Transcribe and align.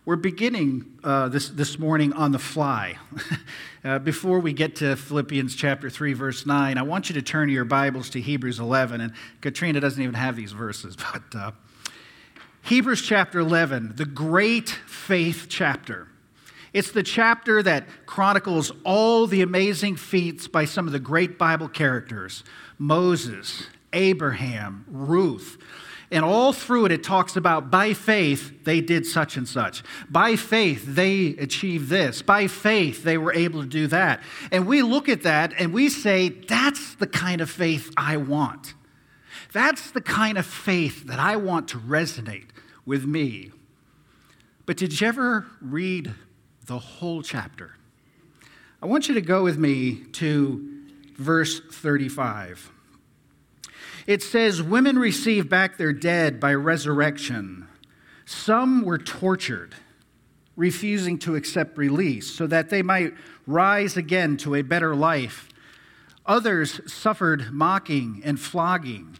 we're 0.06 0.16
beginning 0.16 1.00
uh, 1.04 1.30
this, 1.30 1.50
this 1.50 1.80
morning 1.80 2.14
on 2.14 2.32
the 2.32 2.38
fly. 2.38 3.00
uh, 3.84 3.98
before 3.98 4.40
we 4.40 4.54
get 4.54 4.76
to 4.78 4.96
Philippians 4.96 5.56
chapter 5.56 5.90
3, 5.90 6.14
verse 6.14 6.46
9, 6.46 6.78
I 6.78 6.84
want 6.84 7.10
you 7.10 7.16
to 7.16 7.24
turn 7.24 7.50
your 7.50 7.66
Bibles 7.66 8.12
to 8.12 8.22
Hebrews 8.22 8.60
11. 8.60 9.02
And 9.02 9.14
Katrina 9.42 9.80
doesn't 9.80 10.02
even 10.02 10.14
have 10.14 10.36
these 10.36 10.52
verses, 10.52 10.96
but 11.12 11.24
uh, 11.36 11.52
Hebrews 12.66 13.04
chapter 13.04 13.38
11, 13.38 13.94
the 13.96 14.06
great 14.06 14.70
faith 14.70 15.46
chapter. 15.48 16.08
It's 16.74 16.92
the 16.92 17.04
chapter 17.04 17.62
that 17.62 17.86
chronicles 18.08 18.72
all 18.84 19.28
the 19.28 19.44
amazing 19.44 19.98
feats 19.98 20.48
by 20.48 20.66
some 20.66 20.88
of 20.88 20.92
the 20.92 21.00
great 21.00 21.38
Bible 21.38 21.70
characters 21.70 22.44
Moses, 22.80 23.68
Abraham, 23.94 24.84
Ruth. 24.88 25.60
And 26.10 26.26
all 26.26 26.54
through 26.54 26.86
it, 26.86 26.92
it 26.92 27.04
talks 27.04 27.36
about 27.36 27.70
by 27.70 27.94
faith, 27.94 28.64
they 28.64 28.82
did 28.82 29.06
such 29.06 29.38
and 29.38 29.48
such. 29.48 29.84
By 30.10 30.36
faith, 30.36 30.86
they 30.88 31.36
achieved 31.38 31.88
this. 31.90 32.24
By 32.24 32.48
faith, 32.48 33.04
they 33.04 33.20
were 33.20 33.34
able 33.34 33.62
to 33.62 33.68
do 33.68 33.86
that. 33.88 34.24
And 34.52 34.66
we 34.66 34.82
look 34.82 35.08
at 35.08 35.22
that 35.22 35.54
and 35.60 35.72
we 35.72 35.90
say, 35.90 36.30
that's 36.30 36.96
the 36.96 37.08
kind 37.08 37.42
of 37.42 37.50
faith 37.50 37.94
I 37.96 38.18
want. 38.18 38.74
That's 39.54 39.92
the 39.92 40.02
kind 40.02 40.40
of 40.40 40.48
faith 40.48 41.06
that 41.06 41.20
I 41.20 41.36
want 41.36 41.68
to 41.70 41.78
resonate 41.78 42.50
with 42.86 43.06
me. 43.06 43.52
But 44.66 44.78
did 44.78 45.00
you 45.00 45.08
ever 45.08 45.46
read 45.62 46.14
the 46.66 46.80
whole 46.80 47.22
chapter? 47.22 47.76
I 48.82 48.88
want 48.88 49.08
you 49.08 49.14
to 49.16 49.22
go 49.22 49.44
with 49.44 49.58
me 49.58 50.04
to 50.14 50.84
verse 51.18 51.60
35. 51.72 52.72
It 54.08 54.22
says, 54.22 54.62
Women 54.62 55.00
receive 55.00 55.50
back 55.50 55.78
their 55.78 55.94
dead 55.94 56.40
by 56.40 56.54
resurrection. 56.54 57.68
Some 58.26 58.84
were 58.84 58.98
tortured, 58.98 59.76
refusing 60.56 61.18
to 61.20 61.36
accept 61.36 61.78
release 61.78 62.30
so 62.34 62.48
that 62.48 62.70
they 62.70 62.82
might 62.82 63.14
rise 63.48 63.98
again 63.98 64.38
to 64.38 64.56
a 64.56 64.62
better 64.62 64.96
life. 64.96 65.50
Others 66.26 66.82
suffered 66.92 67.52
mocking 67.52 68.22
and 68.26 68.40
flogging, 68.40 69.18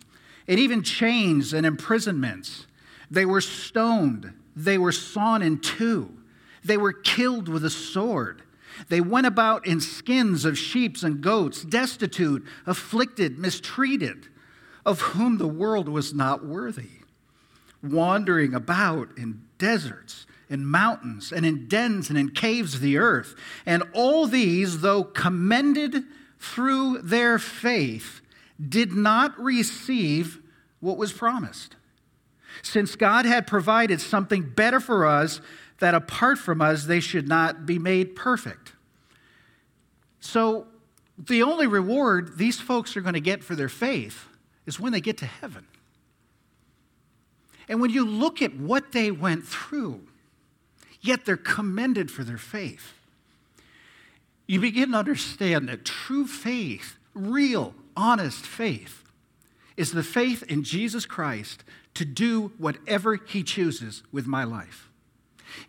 and 0.48 0.60
even 0.60 0.82
chains 0.82 1.54
and 1.54 1.66
imprisonments. 1.66 2.66
They 3.10 3.26
were 3.26 3.42
stoned. 3.42 4.34
They 4.56 4.78
were 4.78 4.92
sawn 4.92 5.42
in 5.42 5.60
two. 5.60 6.12
They 6.64 6.78
were 6.78 6.94
killed 6.94 7.48
with 7.48 7.64
a 7.64 7.70
sword. 7.70 8.42
They 8.90 9.02
went 9.02 9.28
about 9.28 9.66
in 9.66 9.80
skins 9.80 10.46
of 10.46 10.58
sheep 10.58 11.02
and 11.04 11.22
goats, 11.22 11.64
destitute, 11.64 12.46
afflicted, 12.66 13.38
mistreated, 13.38 14.28
of 14.86 15.02
whom 15.02 15.38
the 15.38 15.48
world 15.48 15.88
was 15.88 16.14
not 16.14 16.46
worthy, 16.46 17.02
wandering 17.82 18.54
about 18.54 19.10
in 19.18 19.42
deserts, 19.58 20.26
in 20.50 20.66
mountains, 20.66 21.32
and 21.32 21.46
in 21.46 21.68
dens 21.68 22.10
and 22.10 22.18
in 22.18 22.30
caves 22.30 22.76
of 22.76 22.82
the 22.82 22.98
earth. 22.98 23.36
And 23.66 23.84
all 23.94 24.28
these, 24.28 24.82
though 24.82 25.04
commended 25.04 26.04
through 26.40 27.02
their 27.02 27.40
faith, 27.40 28.22
did 28.68 28.94
not 28.94 29.40
receive 29.40 30.40
what 30.80 30.98
was 30.98 31.14
promised 31.14 31.76
since 32.62 32.96
God 32.96 33.26
had 33.26 33.48
provided 33.48 34.02
something 34.02 34.44
better 34.44 34.80
for 34.80 35.06
us, 35.06 35.42
that 35.80 35.94
apart 35.94 36.38
from 36.38 36.62
us, 36.62 36.86
they 36.86 37.00
should 37.00 37.28
not 37.28 37.66
be 37.66 37.80
made 37.80 38.16
perfect. 38.16 38.74
So, 40.20 40.68
the 41.18 41.44
only 41.44 41.68
reward 41.68 42.38
these 42.38 42.60
folks 42.60 42.98
are 42.98 43.02
going 43.02 43.14
to 43.14 43.22
get 43.22 43.44
for 43.44 43.56
their 43.56 43.70
faith 43.70 44.28
is 44.66 44.80
when 44.80 44.92
they 44.92 45.00
get 45.00 45.18
to 45.20 45.26
heaven. 45.26 45.66
And 47.68 47.80
when 47.82 47.90
you 47.90 48.06
look 48.06 48.42
at 48.42 48.56
what 48.56 48.92
they 48.92 49.12
went 49.12 49.46
through, 49.46 50.02
yet 51.02 51.26
they're 51.26 51.38
commended 51.38 52.12
for 52.12 52.24
their 52.24 52.38
faith, 52.38 52.94
you 54.48 54.60
begin 54.60 54.92
to 54.92 54.98
understand 54.98 55.70
that 55.70 55.86
true 55.86 56.28
faith, 56.28 56.98
real, 57.14 57.74
honest 57.96 58.46
faith, 58.46 59.04
is 59.78 59.92
the 59.92 60.04
faith 60.04 60.44
in 60.44 60.64
Jesus 60.64 61.06
Christ 61.06 61.64
to 61.96 62.06
do 62.06 62.52
whatever 62.58 63.16
He 63.16 63.44
chooses 63.44 64.04
with 64.12 64.28
my 64.28 64.44
life. 64.44 64.90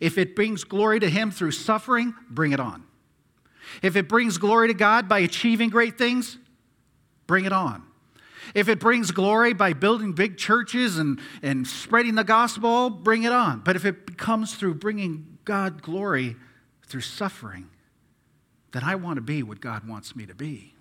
If 0.01 0.19
it 0.19 0.37
brings 0.37 0.65
glory 0.65 1.01
to 1.01 1.09
Him 1.09 1.31
through 1.31 1.53
suffering, 1.53 2.15
bring 2.29 2.53
it 2.53 2.61
on. 2.61 2.85
If 3.83 3.97
it 3.97 4.09
brings 4.09 4.39
glory 4.39 4.69
to 4.69 4.75
God 4.75 5.09
by 5.09 5.21
achieving 5.21 5.71
great 5.71 5.99
things, 5.99 6.39
bring 7.27 7.45
it 7.45 7.53
on. 7.53 7.83
If 8.55 8.69
it 8.69 8.79
brings 8.79 9.11
glory 9.11 9.53
by 9.55 9.73
building 9.73 10.13
big 10.13 10.37
churches 10.37 10.99
and, 10.99 11.21
and 11.43 11.67
spreading 11.67 12.15
the 12.15 12.25
gospel, 12.25 12.91
bring 12.91 13.25
it 13.25 13.33
on. 13.33 13.61
But 13.61 13.77
if 13.77 13.85
it 13.85 14.17
comes 14.17 14.55
through 14.55 14.75
bringing 14.75 15.39
God 15.45 15.83
glory 15.83 16.37
through 16.87 17.01
suffering, 17.01 17.69
then 18.73 18.85
I 18.85 18.95
want 18.95 19.17
to 19.17 19.23
be 19.23 19.43
what 19.43 19.61
God 19.61 19.89
wants 19.89 20.15
me 20.15 20.27
to 20.27 20.35
be. 20.35 20.75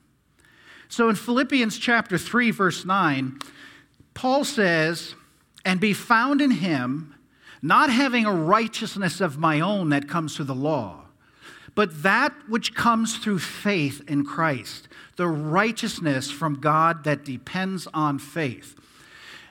So 0.90 1.10
in 1.10 1.16
Philippians 1.16 1.80
chapter 1.80 2.18
3, 2.18 2.52
verse 2.52 2.86
9, 2.86 3.40
Paul 4.14 4.44
says, 4.44 5.16
and 5.66 5.80
be 5.80 5.94
found 5.94 6.40
in 6.40 6.52
him, 6.52 7.16
not 7.62 7.90
having 7.90 8.26
a 8.26 8.32
righteousness 8.32 9.20
of 9.20 9.40
my 9.40 9.60
own 9.60 9.90
that 9.90 10.08
comes 10.08 10.36
through 10.36 10.46
the 10.46 10.56
law, 10.56 11.02
but 11.74 12.04
that 12.04 12.32
which 12.48 12.76
comes 12.76 13.18
through 13.18 13.40
faith 13.40 14.02
in 14.08 14.24
Christ, 14.24 14.88
the 15.18 15.28
righteousness 15.28 16.32
from 16.32 16.62
God 16.62 17.04
that 17.04 17.26
depends 17.26 17.88
on 17.94 18.20
faith. 18.20 18.80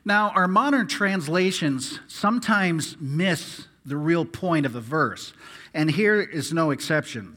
Now, 0.04 0.30
our 0.30 0.48
modern 0.48 0.86
translations 0.86 1.98
sometimes 2.06 2.96
miss 3.00 3.66
the 3.84 3.96
real 3.96 4.24
point 4.24 4.64
of 4.64 4.72
the 4.72 4.80
verse, 4.80 5.32
and 5.74 5.90
here 5.90 6.20
is 6.20 6.52
no 6.52 6.70
exception. 6.70 7.36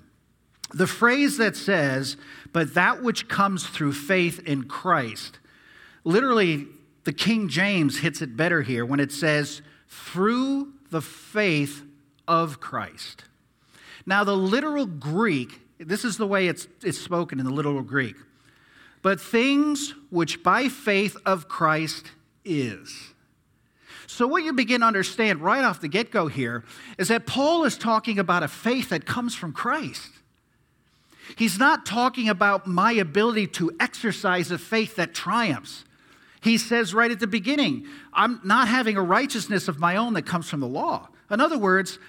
The 0.73 0.87
phrase 0.87 1.37
that 1.37 1.55
says, 1.55 2.17
but 2.53 2.73
that 2.73 3.01
which 3.01 3.27
comes 3.27 3.65
through 3.65 3.93
faith 3.93 4.39
in 4.45 4.63
Christ, 4.63 5.39
literally 6.03 6.67
the 7.07 7.13
King 7.13 7.47
James 7.47 7.99
hits 7.99 8.21
it 8.21 8.35
better 8.35 8.63
here 8.63 8.85
when 8.85 8.99
it 8.99 9.13
says, 9.13 9.61
through 9.87 10.73
the 10.89 11.01
faith 11.01 11.85
of 12.27 12.59
Christ. 12.59 13.23
Now, 14.05 14.25
the 14.25 14.35
literal 14.35 14.85
Greek, 14.85 15.61
this 15.77 16.03
is 16.03 16.17
the 16.17 16.27
way 16.27 16.49
it's, 16.49 16.67
it's 16.83 16.97
spoken 16.97 17.39
in 17.39 17.45
the 17.45 17.53
literal 17.53 17.81
Greek, 17.81 18.17
but 19.03 19.21
things 19.21 19.93
which 20.09 20.43
by 20.43 20.67
faith 20.67 21.15
of 21.25 21.47
Christ 21.47 22.11
is. 22.43 23.13
So, 24.05 24.27
what 24.27 24.43
you 24.43 24.51
begin 24.51 24.81
to 24.81 24.87
understand 24.87 25.39
right 25.39 25.63
off 25.63 25.79
the 25.79 25.87
get 25.87 26.11
go 26.11 26.27
here 26.27 26.65
is 26.97 27.07
that 27.07 27.25
Paul 27.25 27.63
is 27.63 27.77
talking 27.77 28.19
about 28.19 28.43
a 28.43 28.49
faith 28.49 28.89
that 28.89 29.05
comes 29.05 29.33
from 29.33 29.53
Christ. 29.53 30.11
He's 31.37 31.57
not 31.57 31.85
talking 31.85 32.27
about 32.27 32.67
my 32.67 32.91
ability 32.91 33.47
to 33.47 33.71
exercise 33.79 34.51
a 34.51 34.57
faith 34.57 34.97
that 34.97 35.13
triumphs. 35.13 35.85
He 36.47 36.57
says 36.57 36.93
right 36.93 37.11
at 37.11 37.19
the 37.19 37.27
beginning, 37.27 37.85
I'm 38.13 38.39
not 38.43 38.69
having 38.69 38.95
a 38.95 39.03
righteousness 39.03 39.67
of 39.67 39.79
my 39.79 39.97
own 39.97 40.13
that 40.13 40.25
comes 40.25 40.49
from 40.49 40.61
the 40.61 40.67
law. 40.67 41.09
In 41.29 41.41
other 41.41 41.57
words, 41.57 41.99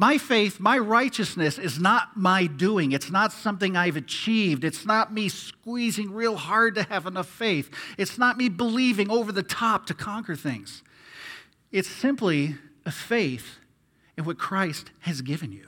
My 0.00 0.16
faith, 0.16 0.60
my 0.60 0.78
righteousness 0.78 1.58
is 1.58 1.80
not 1.80 2.16
my 2.16 2.46
doing. 2.46 2.92
It's 2.92 3.10
not 3.10 3.32
something 3.32 3.76
I've 3.76 3.96
achieved. 3.96 4.62
It's 4.62 4.86
not 4.86 5.12
me 5.12 5.28
squeezing 5.28 6.12
real 6.12 6.36
hard 6.36 6.76
to 6.76 6.84
have 6.84 7.04
enough 7.06 7.26
faith. 7.26 7.68
It's 7.98 8.16
not 8.16 8.36
me 8.36 8.48
believing 8.48 9.10
over 9.10 9.32
the 9.32 9.42
top 9.42 9.86
to 9.86 9.94
conquer 9.94 10.36
things. 10.36 10.84
It's 11.72 11.88
simply 11.88 12.54
a 12.86 12.92
faith 12.92 13.58
in 14.16 14.24
what 14.24 14.38
Christ 14.38 14.92
has 15.00 15.20
given 15.20 15.50
you. 15.50 15.66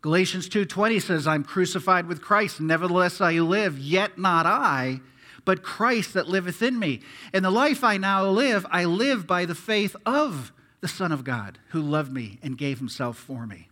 Galatians 0.00 0.48
2:20 0.48 1.00
says, 1.00 1.26
"I'm 1.26 1.42
crucified 1.42 2.06
with 2.06 2.22
Christ, 2.22 2.60
nevertheless 2.60 3.20
I 3.20 3.40
live, 3.40 3.76
yet 3.76 4.18
not 4.18 4.46
I, 4.46 5.00
but 5.44 5.62
Christ 5.62 6.14
that 6.14 6.28
liveth 6.28 6.62
in 6.62 6.78
me. 6.78 7.00
And 7.32 7.44
the 7.44 7.50
life 7.50 7.84
I 7.84 7.96
now 7.96 8.26
live, 8.26 8.66
I 8.70 8.84
live 8.84 9.26
by 9.26 9.44
the 9.44 9.54
faith 9.54 9.94
of 10.06 10.52
the 10.80 10.88
Son 10.88 11.12
of 11.12 11.24
God 11.24 11.58
who 11.68 11.80
loved 11.80 12.12
me 12.12 12.38
and 12.42 12.58
gave 12.58 12.78
himself 12.78 13.16
for 13.16 13.46
me. 13.46 13.68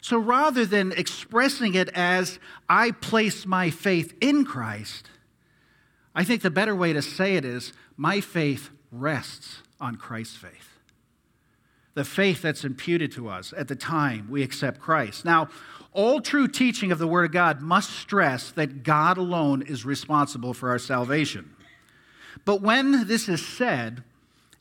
So 0.00 0.18
rather 0.18 0.66
than 0.66 0.92
expressing 0.92 1.74
it 1.74 1.88
as 1.90 2.38
I 2.68 2.90
place 2.90 3.46
my 3.46 3.70
faith 3.70 4.14
in 4.20 4.44
Christ, 4.44 5.08
I 6.14 6.24
think 6.24 6.42
the 6.42 6.50
better 6.50 6.76
way 6.76 6.92
to 6.92 7.00
say 7.00 7.36
it 7.36 7.44
is 7.44 7.72
my 7.96 8.20
faith 8.20 8.70
rests 8.92 9.62
on 9.80 9.96
Christ's 9.96 10.36
faith. 10.36 10.73
The 11.94 12.04
faith 12.04 12.42
that's 12.42 12.64
imputed 12.64 13.12
to 13.12 13.28
us 13.28 13.54
at 13.56 13.68
the 13.68 13.76
time 13.76 14.28
we 14.28 14.42
accept 14.42 14.80
Christ. 14.80 15.24
Now, 15.24 15.48
all 15.92 16.20
true 16.20 16.48
teaching 16.48 16.90
of 16.90 16.98
the 16.98 17.06
Word 17.06 17.26
of 17.26 17.32
God 17.32 17.60
must 17.60 17.90
stress 17.90 18.50
that 18.52 18.82
God 18.82 19.16
alone 19.16 19.62
is 19.62 19.84
responsible 19.84 20.52
for 20.54 20.70
our 20.70 20.78
salvation. 20.78 21.54
But 22.44 22.60
when 22.60 23.06
this 23.06 23.28
is 23.28 23.46
said, 23.46 24.02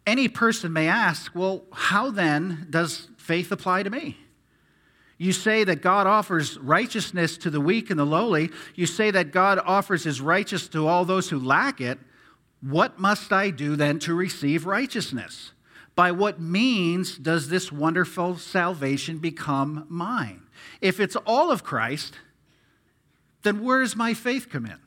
any 0.06 0.28
person 0.28 0.72
may 0.72 0.88
ask, 0.88 1.34
well, 1.34 1.64
how 1.72 2.12
then 2.12 2.68
does 2.70 3.08
faith 3.18 3.52
apply 3.52 3.84
to 3.84 3.90
me? 3.90 4.18
You 5.18 5.32
say 5.32 5.64
that 5.64 5.82
God 5.82 6.06
offers 6.06 6.58
righteousness 6.58 7.38
to 7.38 7.50
the 7.50 7.62
weak 7.62 7.90
and 7.90 8.00
the 8.00 8.06
lowly. 8.06 8.50
You 8.76 8.86
say 8.86 9.10
that 9.12 9.32
God 9.32 9.60
offers 9.64 10.04
his 10.04 10.20
righteousness 10.20 10.70
to 10.70 10.88
all 10.88 11.06
those 11.06 11.30
who 11.30 11.40
lack 11.40 11.80
it. 11.80 11.98
What 12.62 13.00
must 13.00 13.32
I 13.32 13.50
do 13.50 13.76
then 13.76 14.00
to 14.00 14.14
receive 14.14 14.66
righteousness? 14.66 15.52
By 15.96 16.12
what 16.12 16.40
means 16.40 17.18
does 17.18 17.50
this 17.50 17.72
wonderful 17.72 18.38
salvation 18.38 19.20
become 19.20 19.86
mine? 19.90 20.44
If 20.82 21.00
it's 21.00 21.16
all 21.16 21.52
of 21.52 21.64
Christ, 21.64 22.16
then 23.44 23.64
where 23.64 23.82
does 23.82 23.96
my 23.96 24.14
faith 24.14 24.50
come 24.50 24.66
in? 24.66 24.80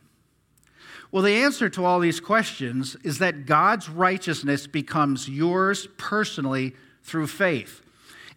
Well, 1.11 1.23
the 1.23 1.35
answer 1.35 1.69
to 1.69 1.85
all 1.85 1.99
these 1.99 2.19
questions 2.19 2.97
is 3.03 3.19
that 3.19 3.45
God's 3.45 3.87
righteousness 3.87 4.67
becomes 4.67 5.29
yours 5.29 5.87
personally 5.97 6.75
through 7.03 7.27
faith. 7.27 7.81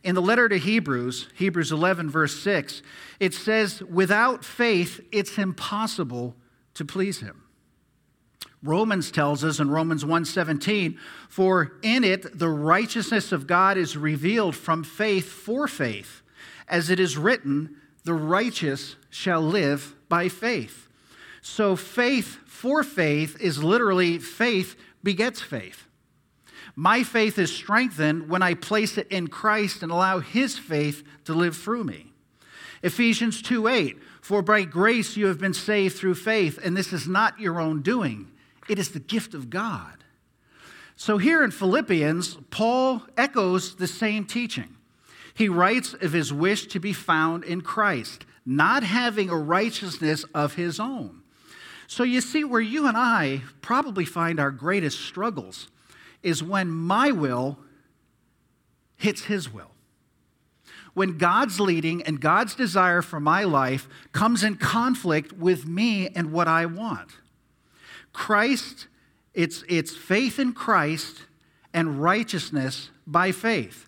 In 0.05 0.15
the 0.15 0.23
letter 0.23 0.49
to 0.49 0.57
Hebrews, 0.57 1.29
Hebrews 1.35 1.73
11, 1.73 2.09
verse 2.09 2.39
6, 2.41 2.83
it 3.19 3.35
says, 3.35 3.83
Without 3.83 4.45
faith, 4.45 5.01
it's 5.11 5.37
impossible 5.37 6.37
to 6.75 6.85
please 6.85 7.21
him. 7.21 7.43
Romans 8.62 9.11
tells 9.11 9.43
us 9.43 9.59
in 9.59 9.71
Romans 9.71 10.05
1:17, 10.05 10.99
for 11.29 11.73
in 11.83 12.05
it 12.05 12.39
the 12.39 12.49
righteousness 12.49 13.33
of 13.33 13.47
God 13.47 13.79
is 13.79 13.97
revealed 13.97 14.55
from 14.55 14.85
faith 14.85 15.31
for 15.31 15.67
faith, 15.67 16.23
as 16.69 16.91
it 16.91 17.01
is 17.01 17.17
written, 17.17 17.77
the 18.05 18.15
righteous 18.15 18.97
shall 19.09 19.41
live 19.41 19.95
by 20.09 20.29
faith. 20.29 20.89
So 21.41 21.75
faith 21.75 22.39
for 22.47 22.83
faith 22.83 23.41
is 23.41 23.65
literally 23.65 24.19
faith 24.19 24.77
begets 25.03 25.41
faith. 25.41 25.87
My 26.77 27.03
faith 27.03 27.39
is 27.39 27.55
strengthened 27.55 28.29
when 28.29 28.43
I 28.43 28.55
place 28.55 28.99
it 28.99 29.09
in 29.09 29.29
Christ 29.29 29.83
and 29.83 29.91
allow 29.91 30.21
his 30.21 30.59
faith 30.59 31.03
to 31.25 31.33
live 31.33 31.57
through 31.57 31.85
me. 31.85 32.12
Ephesians 32.83 33.43
2 33.43 33.69
8, 33.69 33.99
for 34.21 34.43
by 34.43 34.65
grace 34.65 35.17
you 35.17 35.27
have 35.27 35.39
been 35.39 35.55
saved 35.55 35.97
through 35.97 36.15
faith, 36.15 36.59
and 36.62 36.77
this 36.77 36.93
is 36.93 37.07
not 37.07 37.39
your 37.39 37.61
own 37.61 37.83
doing, 37.83 38.31
it 38.71 38.79
is 38.79 38.91
the 38.91 39.01
gift 39.01 39.35
of 39.35 39.51
God. 39.51 40.05
So 40.97 41.19
here 41.19 41.43
in 41.43 41.51
Philippians, 41.51 42.39
Paul 42.51 43.03
echoes 43.17 43.77
the 43.77 43.87
same 43.87 44.25
teaching. 44.25 44.77
He 45.35 45.49
writes 45.49 45.95
of 45.95 46.13
his 46.13 46.33
wish 46.33 46.67
to 46.69 46.81
be 46.81 46.93
found 46.93 47.45
in 47.45 47.61
Christ, 47.63 48.27
not 48.45 48.83
having 48.83 49.31
a 49.31 49.37
righteousness 49.37 50.25
of 50.35 50.55
his 50.55 50.79
own 50.79 51.21
so 51.91 52.05
you 52.05 52.21
see, 52.21 52.45
where 52.45 52.61
you 52.61 52.87
and 52.87 52.97
I 52.97 53.43
probably 53.63 54.05
find 54.05 54.39
our 54.39 54.53
greatest 54.53 55.01
struggles 55.01 55.67
is 56.23 56.41
when 56.41 56.71
my 56.71 57.11
will 57.11 57.59
hits 58.97 59.25
His 59.25 59.53
will. 59.53 59.73
When 60.95 61.19
God's 61.19 61.59
leading 61.59 62.01
and 62.05 62.21
God's 62.21 62.55
desire 62.55 63.03
for 63.03 63.19
my 63.19 63.43
life 63.43 63.89
comes 64.13 64.45
in 64.45 64.55
conflict 64.55 65.33
with 65.33 65.67
me 65.67 66.07
and 66.11 66.31
what 66.31 66.47
I 66.47 66.65
want. 66.65 67.11
Christ, 68.12 68.87
it's, 69.35 69.65
it's 69.69 69.97
faith 69.97 70.39
in 70.39 70.53
Christ 70.53 71.23
and 71.73 72.03
righteousness 72.03 72.91
by 73.07 73.33
faith. 73.33 73.87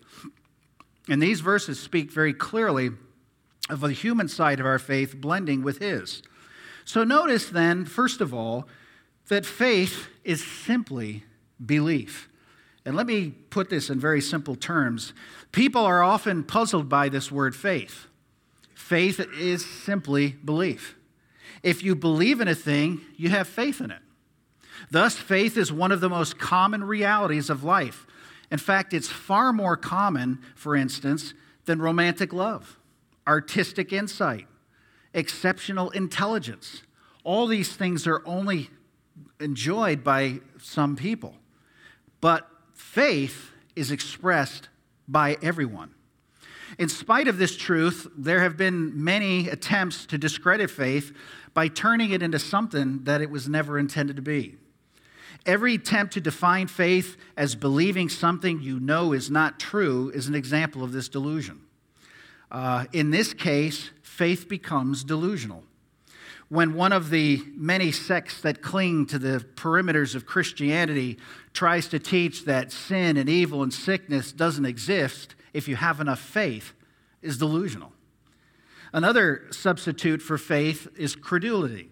And 1.08 1.20
these 1.20 1.40
verses 1.40 1.80
speak 1.80 2.12
very 2.12 2.32
clearly 2.32 2.90
of 3.68 3.80
the 3.80 3.92
human 3.92 4.28
side 4.28 4.60
of 4.60 4.66
our 4.66 4.78
faith 4.78 5.16
blending 5.16 5.62
with 5.62 5.78
His. 5.78 6.22
So 6.84 7.04
notice 7.04 7.48
then, 7.48 7.84
first 7.84 8.20
of 8.20 8.34
all, 8.34 8.68
that 9.28 9.46
faith 9.46 10.08
is 10.24 10.44
simply 10.44 11.24
belief. 11.64 12.28
And 12.84 12.96
let 12.96 13.06
me 13.06 13.30
put 13.50 13.70
this 13.70 13.90
in 13.90 14.00
very 14.00 14.20
simple 14.20 14.56
terms. 14.56 15.12
People 15.52 15.84
are 15.84 16.02
often 16.02 16.42
puzzled 16.42 16.88
by 16.88 17.08
this 17.08 17.30
word 17.30 17.54
faith. 17.54 18.08
Faith 18.74 19.20
is 19.38 19.64
simply 19.64 20.30
belief. 20.44 20.96
If 21.62 21.82
you 21.84 21.94
believe 21.94 22.40
in 22.40 22.48
a 22.48 22.54
thing, 22.54 23.00
you 23.16 23.28
have 23.28 23.46
faith 23.46 23.80
in 23.80 23.92
it. 23.92 24.01
Thus, 24.92 25.16
faith 25.16 25.56
is 25.56 25.72
one 25.72 25.90
of 25.90 26.02
the 26.02 26.10
most 26.10 26.38
common 26.38 26.84
realities 26.84 27.48
of 27.48 27.64
life. 27.64 28.06
In 28.50 28.58
fact, 28.58 28.92
it's 28.92 29.08
far 29.08 29.50
more 29.50 29.74
common, 29.74 30.40
for 30.54 30.76
instance, 30.76 31.32
than 31.64 31.80
romantic 31.80 32.34
love, 32.34 32.78
artistic 33.26 33.90
insight, 33.90 34.46
exceptional 35.14 35.88
intelligence. 35.92 36.82
All 37.24 37.46
these 37.46 37.74
things 37.74 38.06
are 38.06 38.20
only 38.26 38.68
enjoyed 39.40 40.04
by 40.04 40.40
some 40.60 40.94
people. 40.94 41.36
But 42.20 42.46
faith 42.74 43.50
is 43.74 43.90
expressed 43.90 44.68
by 45.08 45.38
everyone. 45.40 45.94
In 46.78 46.90
spite 46.90 47.28
of 47.28 47.38
this 47.38 47.56
truth, 47.56 48.08
there 48.14 48.40
have 48.40 48.58
been 48.58 49.02
many 49.02 49.48
attempts 49.48 50.04
to 50.04 50.18
discredit 50.18 50.70
faith 50.70 51.16
by 51.54 51.68
turning 51.68 52.10
it 52.10 52.22
into 52.22 52.38
something 52.38 53.04
that 53.04 53.22
it 53.22 53.30
was 53.30 53.48
never 53.48 53.78
intended 53.78 54.16
to 54.16 54.22
be. 54.22 54.58
Every 55.44 55.74
attempt 55.74 56.14
to 56.14 56.20
define 56.20 56.68
faith 56.68 57.16
as 57.36 57.54
believing 57.54 58.08
something 58.08 58.60
you 58.60 58.78
know 58.78 59.12
is 59.12 59.30
not 59.30 59.58
true 59.58 60.10
is 60.14 60.28
an 60.28 60.34
example 60.34 60.84
of 60.84 60.92
this 60.92 61.08
delusion. 61.08 61.62
Uh, 62.50 62.84
in 62.92 63.10
this 63.10 63.34
case, 63.34 63.90
faith 64.02 64.48
becomes 64.48 65.02
delusional. 65.02 65.64
When 66.48 66.74
one 66.74 66.92
of 66.92 67.10
the 67.10 67.42
many 67.56 67.90
sects 67.90 68.42
that 68.42 68.60
cling 68.60 69.06
to 69.06 69.18
the 69.18 69.44
perimeters 69.56 70.14
of 70.14 70.26
Christianity 70.26 71.18
tries 71.54 71.88
to 71.88 71.98
teach 71.98 72.44
that 72.44 72.70
sin 72.70 73.16
and 73.16 73.28
evil 73.28 73.62
and 73.62 73.72
sickness 73.72 74.32
doesn't 74.32 74.66
exist 74.66 75.34
if 75.54 75.66
you 75.66 75.76
have 75.76 76.00
enough 76.00 76.20
faith, 76.20 76.74
is 77.22 77.38
delusional. 77.38 77.92
Another 78.92 79.46
substitute 79.50 80.20
for 80.20 80.36
faith 80.36 80.88
is 80.96 81.16
credulity. 81.16 81.88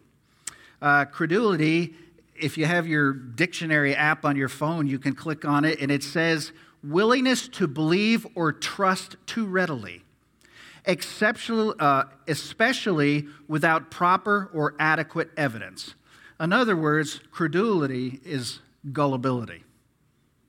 Uh, 0.83 1.07
credulity, 1.07 1.95
if 2.41 2.59
you 2.59 2.67
have 2.67 2.87
your 2.87 3.13
dictionary 3.13 3.95
app 3.95 4.25
on 4.25 4.37
your 4.37 4.49
phone, 4.49 4.87
you 4.87 4.99
can 4.99 5.15
click 5.15 5.45
on 5.45 5.65
it 5.65 5.81
and 5.81 5.91
it 5.91 6.03
says 6.03 6.53
willingness 6.83 7.49
to 7.49 7.67
believe 7.67 8.27
or 8.35 8.53
trust 8.53 9.17
too 9.27 9.47
readily 9.47 10.03
exceptional, 10.87 11.75
uh, 11.79 12.05
especially 12.27 13.27
without 13.49 13.91
proper 13.91 14.51
or 14.53 14.75
adequate 14.79 15.31
evidence. 15.37 15.95
In 16.39 16.53
other 16.53 16.77
words, 16.77 17.21
credulity 17.31 18.21
is 18.25 18.61
gullibility. 18.93 19.65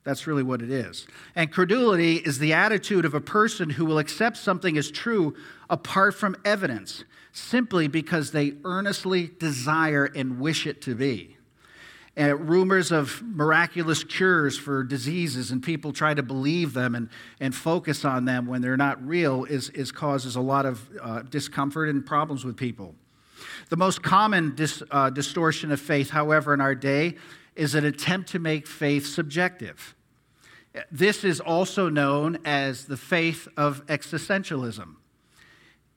That's 0.03 0.25
really 0.25 0.43
what 0.43 0.61
it 0.61 0.71
is. 0.71 1.05
And 1.35 1.51
credulity 1.51 2.15
is 2.15 2.39
the 2.39 2.53
attitude 2.53 3.05
of 3.05 3.13
a 3.13 3.21
person 3.21 3.71
who 3.71 3.85
will 3.85 3.99
accept 3.99 4.37
something 4.37 4.77
as 4.77 4.89
true 4.89 5.35
apart 5.69 6.15
from 6.15 6.35
evidence, 6.43 7.03
simply 7.33 7.87
because 7.87 8.31
they 8.31 8.53
earnestly 8.65 9.31
desire 9.37 10.05
and 10.05 10.39
wish 10.39 10.65
it 10.65 10.81
to 10.83 10.95
be 10.95 11.37
rumors 12.17 12.91
of 12.91 13.21
miraculous 13.23 14.03
cures 14.03 14.57
for 14.57 14.83
diseases 14.83 15.51
and 15.51 15.63
people 15.63 15.93
try 15.93 16.13
to 16.13 16.23
believe 16.23 16.73
them 16.73 16.93
and, 16.95 17.09
and 17.39 17.55
focus 17.55 18.03
on 18.03 18.25
them 18.25 18.47
when 18.47 18.61
they're 18.61 18.77
not 18.77 19.05
real 19.05 19.45
is, 19.45 19.69
is 19.69 19.91
causes 19.91 20.35
a 20.35 20.41
lot 20.41 20.65
of 20.65 20.89
uh, 21.01 21.21
discomfort 21.21 21.89
and 21.89 22.05
problems 22.05 22.43
with 22.43 22.57
people. 22.57 22.95
The 23.69 23.77
most 23.77 24.03
common 24.03 24.55
dis, 24.55 24.83
uh, 24.91 25.09
distortion 25.09 25.71
of 25.71 25.79
faith, 25.79 26.09
however, 26.09 26.53
in 26.53 26.61
our 26.61 26.75
day 26.75 27.15
is 27.55 27.75
an 27.75 27.85
attempt 27.85 28.29
to 28.29 28.39
make 28.39 28.67
faith 28.67 29.07
subjective. 29.07 29.95
This 30.91 31.23
is 31.23 31.39
also 31.39 31.89
known 31.89 32.39
as 32.45 32.85
the 32.85 32.97
faith 32.97 33.47
of 33.57 33.85
existentialism. 33.87 34.95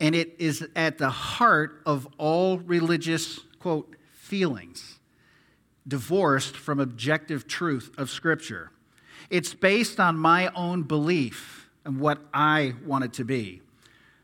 And 0.01 0.15
it 0.15 0.35
is 0.39 0.67
at 0.75 0.99
the 0.99 1.11
heart 1.11 1.81
of 1.87 2.09
all 2.19 2.59
religious, 2.59 3.41
quote, 3.61 3.95
feelings, 4.13 4.99
divorced 5.87 6.57
from 6.57 6.81
objective 6.81 7.47
truth 7.47 7.91
of 7.99 8.11
Scripture. 8.11 8.71
It's 9.31 9.55
based 9.55 10.01
on 10.01 10.17
my 10.17 10.49
own 10.55 10.83
belief 10.83 11.69
and 11.85 12.01
what 12.01 12.21
I 12.33 12.75
want 12.85 13.05
it 13.05 13.13
to 13.15 13.25
be. 13.25 13.61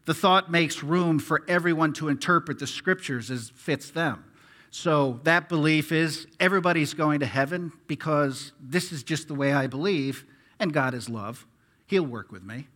The 0.06 0.14
thought 0.14 0.50
makes 0.50 0.82
room 0.82 1.18
for 1.18 1.44
everyone 1.46 1.92
to 1.94 2.08
interpret 2.08 2.58
the 2.58 2.66
Scriptures 2.66 3.30
as 3.30 3.50
fits 3.50 3.90
them. 3.90 4.24
So 4.70 5.20
that 5.24 5.48
belief 5.48 5.92
is 5.92 6.26
everybody's 6.38 6.94
going 6.94 7.20
to 7.20 7.26
heaven 7.26 7.72
because 7.86 8.52
this 8.60 8.92
is 8.92 9.02
just 9.02 9.28
the 9.28 9.34
way 9.34 9.52
I 9.52 9.66
believe, 9.66 10.24
and 10.58 10.72
God 10.72 10.94
is 10.94 11.08
love. 11.08 11.46
He'll 11.86 12.06
work 12.06 12.30
with 12.30 12.44
me. 12.44 12.68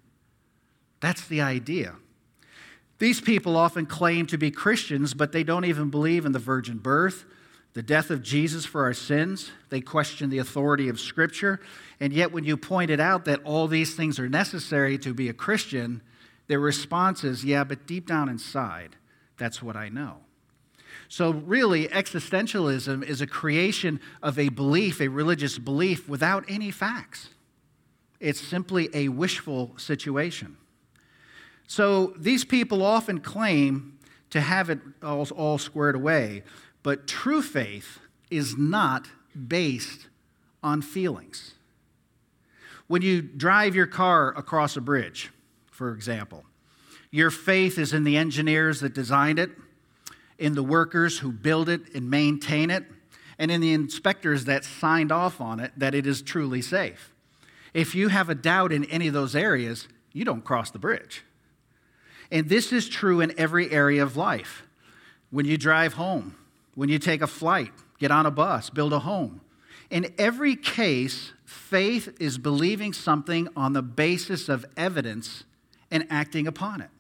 That's 1.01 1.27
the 1.27 1.41
idea. 1.41 1.97
These 2.99 3.21
people 3.21 3.57
often 3.57 3.87
claim 3.87 4.27
to 4.27 4.39
be 4.39 4.51
Christians, 4.51 5.15
but 5.15 5.33
they 5.33 5.45
don't 5.45 5.65
even 5.65 5.91
believe 5.91 6.25
in 6.25 6.33
the 6.33 6.39
virgin 6.39 6.79
birth, 6.79 7.25
the 7.75 7.83
death 7.83 8.11
of 8.11 8.23
Jesus 8.23 8.65
for 8.65 8.85
our 8.85 8.95
sins. 8.95 9.51
They 9.69 9.81
question 9.81 10.31
the 10.31 10.39
authority 10.39 10.89
of 10.89 10.99
Scripture. 10.99 11.61
And 12.01 12.13
yet, 12.13 12.33
when 12.33 12.45
you 12.45 12.57
pointed 12.57 13.01
out 13.01 13.25
that 13.27 13.43
all 13.45 13.67
these 13.67 13.95
things 13.95 14.19
are 14.19 14.29
necessary 14.29 14.97
to 14.99 15.13
be 15.13 15.29
a 15.29 15.33
Christian, 15.33 16.01
their 16.47 16.61
response 16.61 17.25
is, 17.25 17.45
yeah, 17.45 17.65
but 17.65 17.87
deep 17.87 18.07
down 18.07 18.29
inside, 18.29 18.97
that's 19.37 19.63
what 19.63 19.77
I 19.77 19.89
know. 19.89 20.19
So, 21.09 21.33
really, 21.33 21.89
existentialism 21.89 23.05
is 23.05 23.21
a 23.21 23.27
creation 23.27 24.01
of 24.23 24.39
a 24.39 24.49
belief, 24.49 25.01
a 25.01 25.09
religious 25.09 25.59
belief, 25.59 26.09
without 26.09 26.45
any 26.49 26.71
facts. 26.71 27.31
It's 28.21 28.41
simply 28.41 28.89
a 28.95 29.09
wishful 29.09 29.75
situation. 29.77 30.57
So, 31.67 32.15
these 32.17 32.45
people 32.45 32.83
often 32.83 33.21
claim 33.21 33.99
to 34.31 34.41
have 34.41 34.71
it 34.71 34.79
all, 35.03 35.27
all 35.37 35.59
squared 35.59 35.95
away, 35.95 36.43
but 36.85 37.09
true 37.09 37.43
faith 37.43 37.99
is 38.31 38.57
not 38.57 39.09
based 39.49 40.07
on 40.63 40.81
feelings. 40.81 41.55
When 42.87 43.03
you 43.03 43.23
drive 43.23 43.75
your 43.75 43.87
car 43.87 44.29
across 44.37 44.77
a 44.77 44.81
bridge, 44.81 45.31
for 45.73 45.93
example, 45.93 46.45
your 47.11 47.31
faith 47.31 47.79
is 47.79 47.93
in 47.93 48.05
the 48.05 48.17
engineers 48.17 48.81
that 48.81 48.95
designed 48.95 49.39
it, 49.39 49.51
in 50.39 50.55
the 50.55 50.63
workers 50.63 51.19
who 51.19 51.33
build 51.33 51.69
it 51.69 51.95
and 51.95 52.11
maintain 52.11 52.71
it, 52.71 52.85
and 53.39 53.51
in 53.51 53.61
the 53.61 53.73
inspectors 53.73 54.45
that 54.45 54.65
signed 54.65 55.11
off 55.11 55.41
on 55.41 55.61
it 55.61 55.73
that 55.77 55.95
it 55.95 56.07
is 56.07 56.21
truly 56.23 56.61
safe. 56.61 57.15
If 57.73 57.95
you 57.95 58.09
have 58.09 58.29
a 58.29 58.35
doubt 58.35 58.73
in 58.73 58.85
any 58.85 59.09
of 59.09 59.15
those 59.15 59.35
areas, 59.35 59.89
you 60.13 60.25
don't 60.25 60.45
cross 60.45 60.71
the 60.71 60.79
bridge. 60.79 61.25
And 62.31 62.49
this 62.49 62.73
is 62.73 62.89
true 62.89 63.21
in 63.21 63.33
every 63.39 63.71
area 63.71 64.03
of 64.03 64.17
life. 64.17 64.65
When 65.31 65.47
you 65.47 65.57
drive 65.57 65.95
home, 65.95 66.37
when 66.75 66.89
you 66.89 66.99
take 66.99 67.23
a 67.23 67.27
flight, 67.27 67.73
get 67.99 68.11
on 68.11 68.27
a 68.27 68.31
bus, 68.31 68.71
build 68.71 68.93
a 68.93 69.01
home. 69.01 69.41
In 69.91 70.13
every 70.19 70.57
case, 70.57 71.33
faith 71.45 72.17
is 72.19 72.39
believing 72.39 72.93
something 72.93 73.49
on 73.57 73.73
the 73.73 73.83
basis 73.83 74.49
of 74.49 74.65
evidence 74.77 75.45
and 75.91 76.07
acting 76.11 76.47
upon 76.47 76.81
it. 76.81 76.91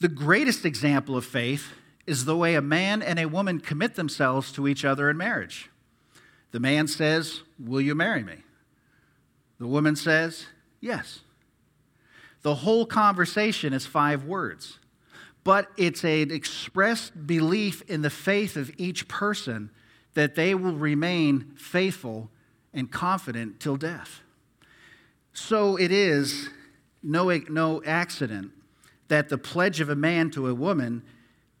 The 0.00 0.08
greatest 0.08 0.64
example 0.64 1.16
of 1.16 1.24
faith 1.24 1.72
is 2.06 2.24
the 2.24 2.36
way 2.36 2.54
a 2.54 2.62
man 2.62 3.02
and 3.02 3.18
a 3.18 3.26
woman 3.26 3.60
commit 3.60 3.94
themselves 3.94 4.52
to 4.52 4.66
each 4.66 4.84
other 4.84 5.08
in 5.08 5.16
marriage. 5.16 5.70
The 6.50 6.60
man 6.60 6.86
says, 6.86 7.42
Will 7.58 7.80
you 7.80 7.94
marry 7.94 8.22
me? 8.22 8.38
The 9.58 9.66
woman 9.66 9.96
says, 9.96 10.46
Yes. 10.80 11.20
The 12.42 12.56
whole 12.56 12.86
conversation 12.86 13.72
is 13.72 13.86
five 13.86 14.24
words, 14.24 14.78
but 15.44 15.68
it's 15.76 16.04
an 16.04 16.30
expressed 16.30 17.26
belief 17.26 17.82
in 17.82 18.02
the 18.02 18.10
faith 18.10 18.56
of 18.56 18.70
each 18.78 19.08
person 19.08 19.70
that 20.14 20.34
they 20.34 20.54
will 20.54 20.74
remain 20.74 21.52
faithful 21.56 22.30
and 22.72 22.90
confident 22.90 23.60
till 23.60 23.76
death. 23.76 24.20
So 25.32 25.76
it 25.76 25.90
is 25.90 26.48
no, 27.02 27.30
no 27.48 27.82
accident 27.84 28.52
that 29.08 29.28
the 29.28 29.38
pledge 29.38 29.80
of 29.80 29.88
a 29.88 29.96
man 29.96 30.30
to 30.30 30.48
a 30.48 30.54
woman 30.54 31.02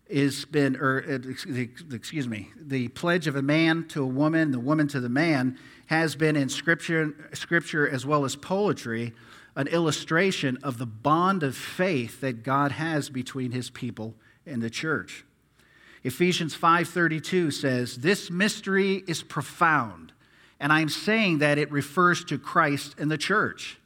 is 0.06 0.44
been, 0.44 0.76
or 0.76 1.02
uh, 1.08 1.94
excuse 1.94 2.28
me, 2.28 2.50
the 2.60 2.88
pledge 2.88 3.26
of 3.26 3.34
a 3.34 3.42
man 3.42 3.86
to 3.88 4.02
a 4.02 4.06
woman, 4.06 4.50
the 4.50 4.60
woman 4.60 4.86
to 4.88 5.00
the 5.00 5.08
man, 5.08 5.58
has 5.86 6.14
been 6.14 6.36
in 6.36 6.48
scripture, 6.48 7.14
scripture 7.32 7.88
as 7.88 8.04
well 8.04 8.24
as 8.24 8.36
poetry, 8.36 9.12
an 9.54 9.66
illustration 9.68 10.58
of 10.62 10.78
the 10.78 10.86
bond 10.86 11.42
of 11.42 11.56
faith 11.56 12.20
that 12.20 12.42
God 12.42 12.72
has 12.72 13.10
between 13.10 13.52
his 13.52 13.70
people 13.70 14.14
and 14.46 14.62
the 14.62 14.70
church. 14.70 15.24
Ephesians 16.04 16.54
5:32 16.54 17.50
says, 17.50 17.98
"This 17.98 18.30
mystery 18.30 19.04
is 19.06 19.22
profound." 19.22 20.12
And 20.58 20.72
I'm 20.72 20.88
saying 20.88 21.38
that 21.38 21.58
it 21.58 21.70
refers 21.70 22.24
to 22.24 22.38
Christ 22.38 22.94
and 22.98 23.10
the 23.10 23.18
church. 23.18 23.78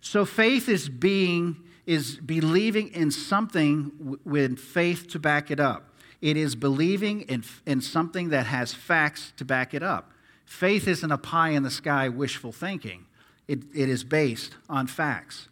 So 0.00 0.24
faith 0.24 0.68
is 0.68 0.88
being 0.88 1.56
is 1.84 2.16
believing 2.16 2.88
in 2.88 3.10
something 3.10 4.18
with 4.24 4.58
faith 4.58 5.08
to 5.08 5.18
back 5.18 5.50
it 5.50 5.58
up. 5.58 5.88
It 6.20 6.36
is 6.36 6.54
believing 6.54 7.22
in, 7.22 7.42
in 7.66 7.80
something 7.80 8.28
that 8.28 8.46
has 8.46 8.72
facts 8.72 9.32
to 9.36 9.44
back 9.44 9.74
it 9.74 9.82
up. 9.82 10.12
Faith 10.44 10.86
isn't 10.86 11.10
a 11.10 11.18
pie 11.18 11.50
in 11.50 11.64
the 11.64 11.70
sky 11.70 12.08
wishful 12.08 12.52
thinking, 12.52 13.06
it, 13.48 13.62
it 13.74 13.88
is 13.88 14.04
based 14.04 14.54
on 14.68 14.86
facts. 14.86 15.48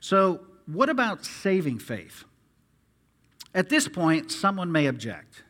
So, 0.00 0.40
what 0.66 0.88
about 0.88 1.24
saving 1.24 1.78
faith? 1.78 2.24
At 3.54 3.68
this 3.68 3.88
point, 3.88 4.30
someone 4.30 4.70
may 4.70 4.86
object. 4.86 5.42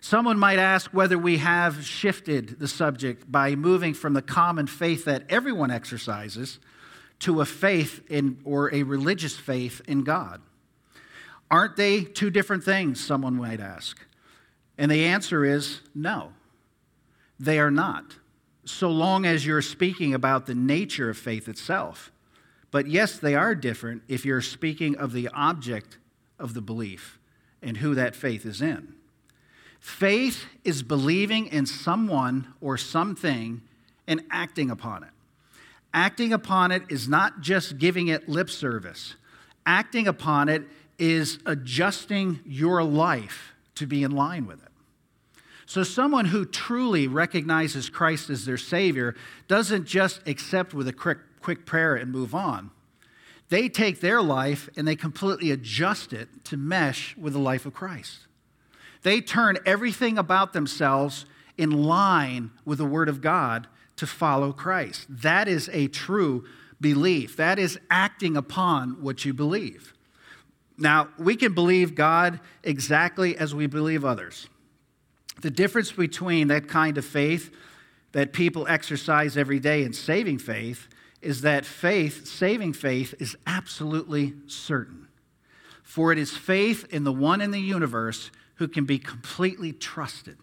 Someone 0.00 0.38
might 0.38 0.58
ask 0.58 0.90
whether 0.90 1.16
we 1.16 1.38
have 1.38 1.84
shifted 1.84 2.58
the 2.58 2.68
subject 2.68 3.30
by 3.30 3.54
moving 3.54 3.94
from 3.94 4.12
the 4.12 4.20
common 4.20 4.66
faith 4.66 5.06
that 5.06 5.24
everyone 5.30 5.70
exercises 5.70 6.58
to 7.20 7.40
a 7.40 7.46
faith 7.46 8.02
in 8.10 8.38
or 8.44 8.74
a 8.74 8.82
religious 8.82 9.36
faith 9.36 9.80
in 9.86 10.04
God. 10.04 10.42
Aren't 11.50 11.76
they 11.76 12.02
two 12.02 12.30
different 12.30 12.64
things, 12.64 13.02
someone 13.02 13.36
might 13.36 13.60
ask? 13.60 13.98
And 14.76 14.90
the 14.90 15.04
answer 15.04 15.44
is 15.44 15.80
no, 15.94 16.32
they 17.38 17.58
are 17.58 17.70
not, 17.70 18.16
so 18.64 18.90
long 18.90 19.26
as 19.26 19.46
you're 19.46 19.62
speaking 19.62 20.14
about 20.14 20.46
the 20.46 20.54
nature 20.54 21.10
of 21.10 21.18
faith 21.18 21.48
itself. 21.48 22.10
But 22.70 22.86
yes, 22.86 23.18
they 23.18 23.34
are 23.34 23.54
different 23.54 24.02
if 24.08 24.24
you're 24.24 24.40
speaking 24.40 24.96
of 24.96 25.12
the 25.12 25.28
object 25.28 25.98
of 26.38 26.54
the 26.54 26.60
belief 26.60 27.18
and 27.62 27.76
who 27.76 27.94
that 27.94 28.16
faith 28.16 28.44
is 28.44 28.60
in. 28.60 28.94
Faith 29.80 30.46
is 30.64 30.82
believing 30.82 31.46
in 31.46 31.66
someone 31.66 32.54
or 32.60 32.76
something 32.76 33.60
and 34.06 34.22
acting 34.30 34.70
upon 34.70 35.04
it. 35.04 35.10
Acting 35.92 36.32
upon 36.32 36.72
it 36.72 36.82
is 36.88 37.08
not 37.08 37.40
just 37.40 37.78
giving 37.78 38.08
it 38.08 38.28
lip 38.28 38.50
service, 38.50 39.14
acting 39.66 40.08
upon 40.08 40.48
it 40.48 40.62
is 40.98 41.38
adjusting 41.46 42.40
your 42.44 42.82
life 42.82 43.52
to 43.76 43.86
be 43.86 44.02
in 44.02 44.10
line 44.10 44.46
with 44.46 44.62
it. 44.62 44.70
So, 45.66 45.82
someone 45.82 46.26
who 46.26 46.44
truly 46.44 47.06
recognizes 47.06 47.88
Christ 47.88 48.28
as 48.30 48.44
their 48.44 48.58
Savior 48.58 49.14
doesn't 49.48 49.86
just 49.86 50.26
accept 50.26 50.74
with 50.74 50.88
a 50.88 50.92
quick, 50.92 51.18
quick 51.40 51.64
prayer 51.64 51.94
and 51.94 52.12
move 52.12 52.34
on. 52.34 52.70
They 53.48 53.68
take 53.68 54.00
their 54.00 54.22
life 54.22 54.68
and 54.76 54.86
they 54.86 54.96
completely 54.96 55.50
adjust 55.50 56.12
it 56.12 56.28
to 56.44 56.56
mesh 56.56 57.16
with 57.16 57.32
the 57.32 57.38
life 57.38 57.66
of 57.66 57.74
Christ. 57.74 58.20
They 59.02 59.20
turn 59.20 59.58
everything 59.66 60.18
about 60.18 60.52
themselves 60.52 61.26
in 61.56 61.70
line 61.70 62.50
with 62.64 62.78
the 62.78 62.84
Word 62.84 63.08
of 63.08 63.20
God 63.20 63.68
to 63.96 64.06
follow 64.06 64.52
Christ. 64.52 65.06
That 65.08 65.46
is 65.46 65.70
a 65.72 65.88
true 65.88 66.44
belief. 66.80 67.36
That 67.36 67.58
is 67.58 67.78
acting 67.90 68.36
upon 68.36 69.02
what 69.02 69.24
you 69.24 69.32
believe. 69.32 69.94
Now, 70.76 71.08
we 71.18 71.36
can 71.36 71.54
believe 71.54 71.94
God 71.94 72.40
exactly 72.62 73.36
as 73.36 73.54
we 73.54 73.66
believe 73.66 74.04
others. 74.04 74.48
The 75.40 75.50
difference 75.50 75.92
between 75.92 76.48
that 76.48 76.68
kind 76.68 76.96
of 76.98 77.04
faith 77.04 77.54
that 78.12 78.32
people 78.32 78.66
exercise 78.68 79.36
every 79.36 79.58
day 79.58 79.82
and 79.82 79.94
saving 79.94 80.38
faith 80.38 80.88
is 81.20 81.40
that 81.40 81.64
faith, 81.64 82.26
saving 82.26 82.72
faith, 82.72 83.14
is 83.18 83.36
absolutely 83.46 84.34
certain. 84.46 85.08
For 85.82 86.12
it 86.12 86.18
is 86.18 86.36
faith 86.36 86.86
in 86.90 87.04
the 87.04 87.12
one 87.12 87.40
in 87.40 87.50
the 87.50 87.60
universe 87.60 88.30
who 88.56 88.68
can 88.68 88.84
be 88.84 88.98
completely 88.98 89.72
trusted. 89.72 90.36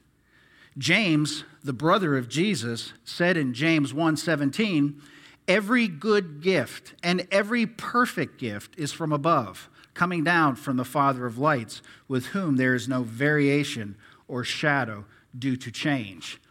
James, 0.78 1.44
the 1.64 1.74
brother 1.74 2.18
of 2.18 2.30
Jesus, 2.30 2.94
said 3.04 3.38
in 3.38 3.54
James 3.54 3.94
1:17, 3.94 5.02
"Every 5.48 5.88
good 5.88 6.42
gift 6.42 6.94
and 7.04 7.28
every 7.32 7.66
perfect 7.66 8.38
gift 8.38 8.74
is 8.78 8.92
from 8.92 9.12
above, 9.12 9.70
coming 9.94 10.24
down 10.24 10.56
from 10.56 10.78
the 10.78 10.86
Father 10.86 11.26
of 11.26 11.38
lights, 11.38 11.82
with 12.08 12.28
whom 12.28 12.56
there 12.56 12.74
is 12.74 12.88
no 12.88 13.04
variation 13.04 13.96
or 14.32 14.44
shadow 14.44 15.06
due 15.38 15.58
to 15.58 15.70
change. 15.70 16.42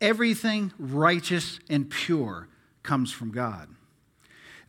Everything 0.00 0.72
righteous 0.78 1.60
and 1.68 1.88
pure 1.88 2.48
comes 2.82 3.12
from 3.12 3.30
God. 3.30 3.68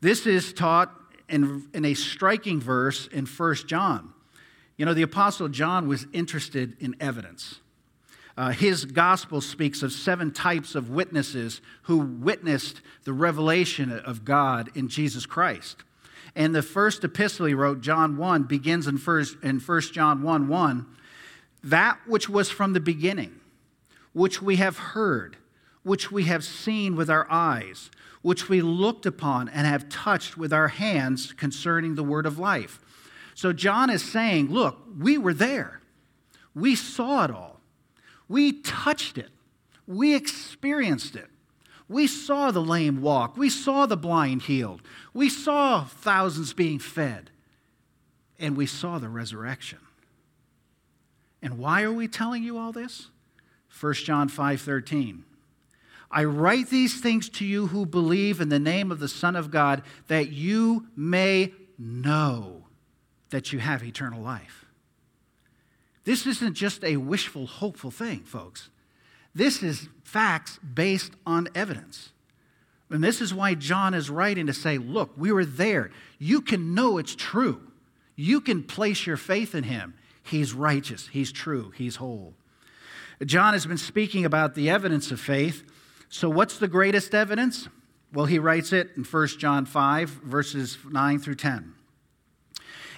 This 0.01 0.27
is 0.27 0.53
taught 0.53 0.93
in, 1.29 1.67
in 1.73 1.85
a 1.85 1.93
striking 1.93 2.59
verse 2.59 3.07
in 3.07 3.25
1 3.25 3.55
John. 3.67 4.13
You 4.77 4.85
know, 4.85 4.93
the 4.93 5.01
Apostle 5.01 5.47
John 5.47 5.87
was 5.87 6.05
interested 6.13 6.75
in 6.79 6.95
evidence. 6.99 7.61
Uh, 8.37 8.51
his 8.51 8.85
gospel 8.85 9.41
speaks 9.41 9.81
of 9.81 9.91
seven 9.91 10.31
types 10.31 10.75
of 10.75 10.91
witnesses 10.91 11.61
who 11.83 11.97
witnessed 11.97 12.81
the 13.03 13.13
revelation 13.13 13.91
of 13.91 14.23
God 14.23 14.69
in 14.75 14.87
Jesus 14.87 15.25
Christ. 15.25 15.77
And 16.35 16.53
the 16.53 16.61
first 16.61 17.03
epistle 17.03 17.47
he 17.47 17.55
wrote, 17.55 17.81
John 17.81 18.15
1, 18.15 18.43
begins 18.43 18.85
in 18.85 18.97
1, 18.97 19.25
in 19.41 19.59
1 19.59 19.81
John 19.81 20.21
1 20.21 20.47
1. 20.47 20.85
That 21.63 21.99
which 22.05 22.29
was 22.29 22.49
from 22.49 22.73
the 22.73 22.79
beginning, 22.79 23.39
which 24.13 24.41
we 24.41 24.57
have 24.57 24.77
heard, 24.77 25.37
which 25.83 26.11
we 26.11 26.23
have 26.23 26.43
seen 26.43 26.95
with 26.95 27.09
our 27.09 27.27
eyes, 27.29 27.89
which 28.21 28.49
we 28.49 28.61
looked 28.61 29.05
upon 29.05 29.49
and 29.49 29.65
have 29.65 29.89
touched 29.89 30.37
with 30.37 30.51
our 30.51 30.67
hands 30.67 31.33
concerning 31.33 31.95
the 31.95 32.03
word 32.03 32.25
of 32.25 32.39
life. 32.39 32.79
So 33.35 33.53
John 33.53 33.89
is 33.89 34.03
saying, 34.03 34.49
Look, 34.49 34.79
we 34.99 35.17
were 35.17 35.33
there. 35.33 35.81
We 36.53 36.75
saw 36.75 37.23
it 37.23 37.31
all. 37.31 37.61
We 38.27 38.53
touched 38.61 39.17
it. 39.17 39.29
We 39.85 40.15
experienced 40.15 41.15
it. 41.15 41.29
We 41.87 42.07
saw 42.07 42.51
the 42.51 42.61
lame 42.61 43.01
walk. 43.01 43.37
We 43.37 43.49
saw 43.49 43.85
the 43.85 43.95
blind 43.95 44.43
healed. 44.43 44.81
We 45.13 45.29
saw 45.29 45.85
thousands 45.85 46.53
being 46.53 46.79
fed. 46.79 47.29
And 48.39 48.57
we 48.57 48.65
saw 48.65 48.99
the 48.99 49.09
resurrection. 49.09 49.79
And 51.41 51.57
why 51.57 51.83
are 51.83 51.91
we 51.91 52.07
telling 52.07 52.43
you 52.43 52.57
all 52.57 52.71
this? 52.71 53.09
1 53.69 53.93
John 54.05 54.29
5:13. 54.29 55.23
I 56.09 56.23
write 56.23 56.69
these 56.69 57.01
things 57.01 57.27
to 57.29 57.45
you 57.45 57.67
who 57.67 57.85
believe 57.85 58.39
in 58.39 58.49
the 58.49 58.59
name 58.59 58.91
of 58.91 58.99
the 58.99 59.09
Son 59.09 59.35
of 59.35 59.51
God 59.51 59.83
that 60.07 60.31
you 60.31 60.87
may 60.95 61.53
know 61.77 62.63
that 63.29 63.51
you 63.51 63.59
have 63.59 63.83
eternal 63.83 64.21
life. 64.21 64.65
This 66.05 66.25
isn't 66.25 66.53
just 66.53 66.83
a 66.85 66.95
wishful, 66.95 67.45
hopeful 67.45 67.91
thing, 67.91 68.21
folks. 68.21 68.69
This 69.35 69.61
is 69.61 69.89
facts 70.05 70.57
based 70.59 71.11
on 71.25 71.49
evidence. 71.53 72.13
And 72.89 73.03
this 73.03 73.19
is 73.19 73.33
why 73.33 73.53
John 73.53 73.93
is 73.93 74.09
writing 74.09 74.47
to 74.47 74.53
say, 74.53 74.77
look, 74.77 75.11
we 75.17 75.33
were 75.33 75.43
there. 75.43 75.91
You 76.17 76.39
can 76.39 76.73
know 76.73 76.97
it's 76.97 77.13
true. 77.13 77.61
You 78.15 78.39
can 78.39 78.63
place 78.63 79.05
your 79.05 79.17
faith 79.17 79.53
in 79.53 79.65
him. 79.65 79.93
He's 80.27 80.53
righteous, 80.53 81.07
he's 81.07 81.31
true, 81.31 81.71
he's 81.75 81.97
whole. 81.97 82.33
John 83.25 83.53
has 83.53 83.65
been 83.65 83.77
speaking 83.77 84.25
about 84.25 84.55
the 84.55 84.69
evidence 84.69 85.11
of 85.11 85.19
faith. 85.19 85.63
So, 86.09 86.29
what's 86.29 86.59
the 86.59 86.67
greatest 86.67 87.15
evidence? 87.15 87.67
Well, 88.13 88.25
he 88.25 88.39
writes 88.39 88.71
it 88.71 88.91
in 88.95 89.03
1 89.03 89.27
John 89.39 89.65
5, 89.65 90.09
verses 90.09 90.77
9 90.89 91.19
through 91.19 91.35
10. 91.35 91.73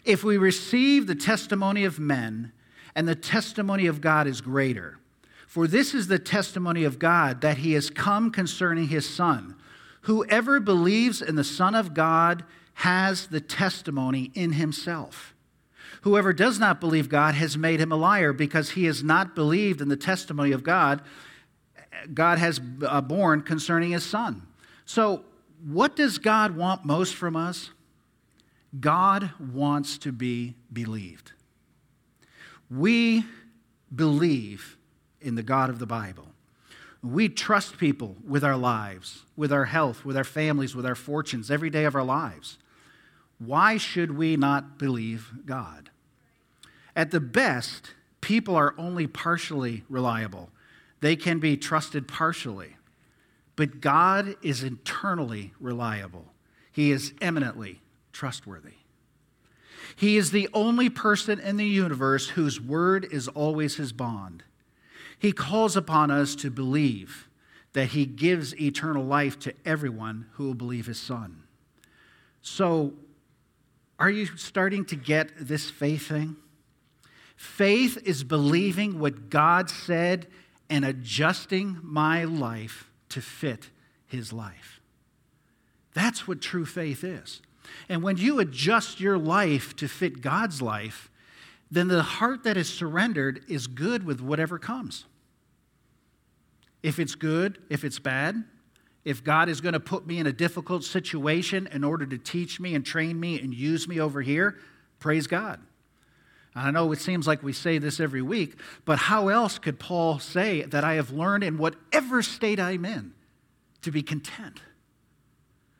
If 0.05 0.23
we 0.23 0.37
receive 0.37 1.07
the 1.07 1.15
testimony 1.15 1.83
of 1.83 1.99
men, 1.99 2.51
and 2.95 3.07
the 3.07 3.15
testimony 3.15 3.87
of 3.87 4.01
God 4.01 4.27
is 4.27 4.41
greater. 4.41 4.99
For 5.47 5.67
this 5.67 5.93
is 5.93 6.07
the 6.07 6.19
testimony 6.19 6.83
of 6.83 6.99
God 6.99 7.41
that 7.41 7.59
he 7.59 7.73
has 7.73 7.89
come 7.89 8.31
concerning 8.31 8.87
his 8.87 9.09
Son. 9.09 9.55
Whoever 10.01 10.59
believes 10.59 11.21
in 11.21 11.35
the 11.35 11.43
Son 11.43 11.75
of 11.75 11.93
God 11.93 12.43
has 12.75 13.27
the 13.27 13.41
testimony 13.41 14.31
in 14.33 14.53
himself. 14.53 15.33
Whoever 16.01 16.33
does 16.33 16.59
not 16.59 16.79
believe 16.79 17.09
God 17.09 17.35
has 17.35 17.57
made 17.57 17.79
him 17.79 17.91
a 17.91 17.97
liar 17.97 18.31
because 18.33 18.71
he 18.71 18.85
has 18.85 19.03
not 19.03 19.35
believed 19.35 19.81
in 19.81 19.89
the 19.89 19.97
testimony 19.97 20.51
of 20.51 20.63
God 20.63 21.01
God 22.13 22.37
has 22.37 22.59
uh, 22.85 23.01
borne 23.01 23.41
concerning 23.41 23.91
his 23.91 24.05
Son. 24.05 24.43
So, 24.85 25.23
what 25.65 25.95
does 25.95 26.17
God 26.17 26.55
want 26.55 26.85
most 26.85 27.15
from 27.15 27.35
us? 27.35 27.71
God 28.79 29.31
wants 29.39 29.97
to 29.99 30.11
be 30.11 30.55
believed. 30.71 31.33
We 32.69 33.25
believe 33.93 34.77
in 35.19 35.35
the 35.35 35.43
God 35.43 35.69
of 35.69 35.79
the 35.79 35.85
Bible. 35.85 36.27
We 37.01 37.29
trust 37.29 37.77
people 37.77 38.15
with 38.25 38.43
our 38.43 38.57
lives, 38.57 39.23
with 39.35 39.51
our 39.51 39.65
health, 39.65 40.05
with 40.05 40.15
our 40.15 40.23
families, 40.23 40.75
with 40.75 40.85
our 40.85 40.95
fortunes, 40.95 41.49
every 41.49 41.69
day 41.69 41.85
of 41.85 41.95
our 41.95 42.03
lives. 42.03 42.57
Why 43.39 43.77
should 43.77 44.17
we 44.17 44.37
not 44.37 44.77
believe 44.77 45.31
God? 45.45 45.88
At 46.99 47.11
the 47.11 47.21
best, 47.21 47.93
people 48.19 48.57
are 48.57 48.75
only 48.77 49.07
partially 49.07 49.85
reliable. 49.87 50.49
They 50.99 51.15
can 51.15 51.39
be 51.39 51.55
trusted 51.55 52.09
partially. 52.09 52.75
But 53.55 53.79
God 53.79 54.35
is 54.41 54.63
internally 54.63 55.53
reliable, 55.61 56.25
He 56.73 56.91
is 56.91 57.13
eminently 57.21 57.79
trustworthy. 58.11 58.73
He 59.95 60.17
is 60.17 60.31
the 60.31 60.49
only 60.53 60.89
person 60.89 61.39
in 61.39 61.55
the 61.55 61.65
universe 61.65 62.31
whose 62.31 62.59
word 62.59 63.07
is 63.09 63.29
always 63.29 63.77
his 63.77 63.93
bond. 63.93 64.43
He 65.17 65.31
calls 65.31 65.77
upon 65.77 66.11
us 66.11 66.35
to 66.35 66.51
believe 66.51 67.29
that 67.71 67.87
he 67.87 68.05
gives 68.05 68.53
eternal 68.59 69.05
life 69.05 69.39
to 69.39 69.53
everyone 69.65 70.25
who 70.33 70.47
will 70.47 70.53
believe 70.53 70.87
his 70.87 70.99
son. 70.99 71.43
So, 72.41 72.91
are 73.97 74.09
you 74.09 74.25
starting 74.35 74.83
to 74.85 74.97
get 74.97 75.31
this 75.39 75.69
faith 75.69 76.09
thing? 76.09 76.35
Faith 77.39 77.97
is 78.03 78.25
believing 78.25 78.99
what 78.99 79.29
God 79.29 79.69
said 79.69 80.27
and 80.69 80.83
adjusting 80.83 81.79
my 81.81 82.25
life 82.25 82.89
to 83.07 83.21
fit 83.21 83.69
his 84.05 84.33
life. 84.33 84.81
That's 85.93 86.27
what 86.27 86.41
true 86.41 86.65
faith 86.65 87.01
is. 87.01 87.41
And 87.87 88.03
when 88.03 88.17
you 88.17 88.39
adjust 88.39 88.99
your 88.99 89.17
life 89.17 89.73
to 89.77 89.87
fit 89.87 90.19
God's 90.19 90.61
life, 90.61 91.09
then 91.71 91.87
the 91.87 92.03
heart 92.03 92.43
that 92.43 92.57
is 92.57 92.67
surrendered 92.67 93.41
is 93.47 93.67
good 93.67 94.03
with 94.03 94.19
whatever 94.19 94.59
comes. 94.59 95.05
If 96.83 96.99
it's 96.99 97.15
good, 97.15 97.57
if 97.69 97.85
it's 97.85 97.99
bad, 97.99 98.43
if 99.05 99.23
God 99.23 99.47
is 99.47 99.61
going 99.61 99.71
to 99.71 99.79
put 99.79 100.05
me 100.05 100.19
in 100.19 100.27
a 100.27 100.33
difficult 100.33 100.83
situation 100.83 101.69
in 101.71 101.85
order 101.85 102.05
to 102.05 102.17
teach 102.17 102.59
me 102.59 102.75
and 102.75 102.85
train 102.85 103.17
me 103.17 103.39
and 103.39 103.53
use 103.53 103.87
me 103.87 103.97
over 103.97 104.21
here, 104.21 104.57
praise 104.99 105.25
God. 105.25 105.61
I 106.59 106.71
know 106.71 106.91
it 106.91 106.99
seems 106.99 107.25
like 107.25 107.41
we 107.41 107.53
say 107.53 107.77
this 107.77 107.99
every 107.99 108.21
week, 108.21 108.55
but 108.85 108.99
how 108.99 109.29
else 109.29 109.57
could 109.59 109.79
Paul 109.79 110.19
say 110.19 110.63
that 110.63 110.83
I 110.83 110.95
have 110.95 111.11
learned 111.11 111.43
in 111.43 111.57
whatever 111.57 112.21
state 112.21 112.59
I'm 112.59 112.85
in 112.85 113.13
to 113.81 113.91
be 113.91 114.01
content? 114.01 114.61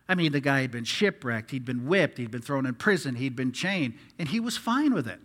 I 0.08 0.16
mean, 0.16 0.32
the 0.32 0.40
guy 0.40 0.62
had 0.62 0.72
been 0.72 0.86
shipwrecked, 0.86 1.52
he'd 1.52 1.66
been 1.66 1.86
whipped, 1.86 2.18
he'd 2.18 2.32
been 2.32 2.42
thrown 2.42 2.66
in 2.66 2.76
prison, 2.76 3.16
he'd 3.16 3.36
been 3.36 3.52
chained, 3.52 3.94
and 4.18 4.30
he 4.30 4.40
was 4.40 4.58
fine 4.58 4.94
with 4.94 5.08
it 5.08 5.20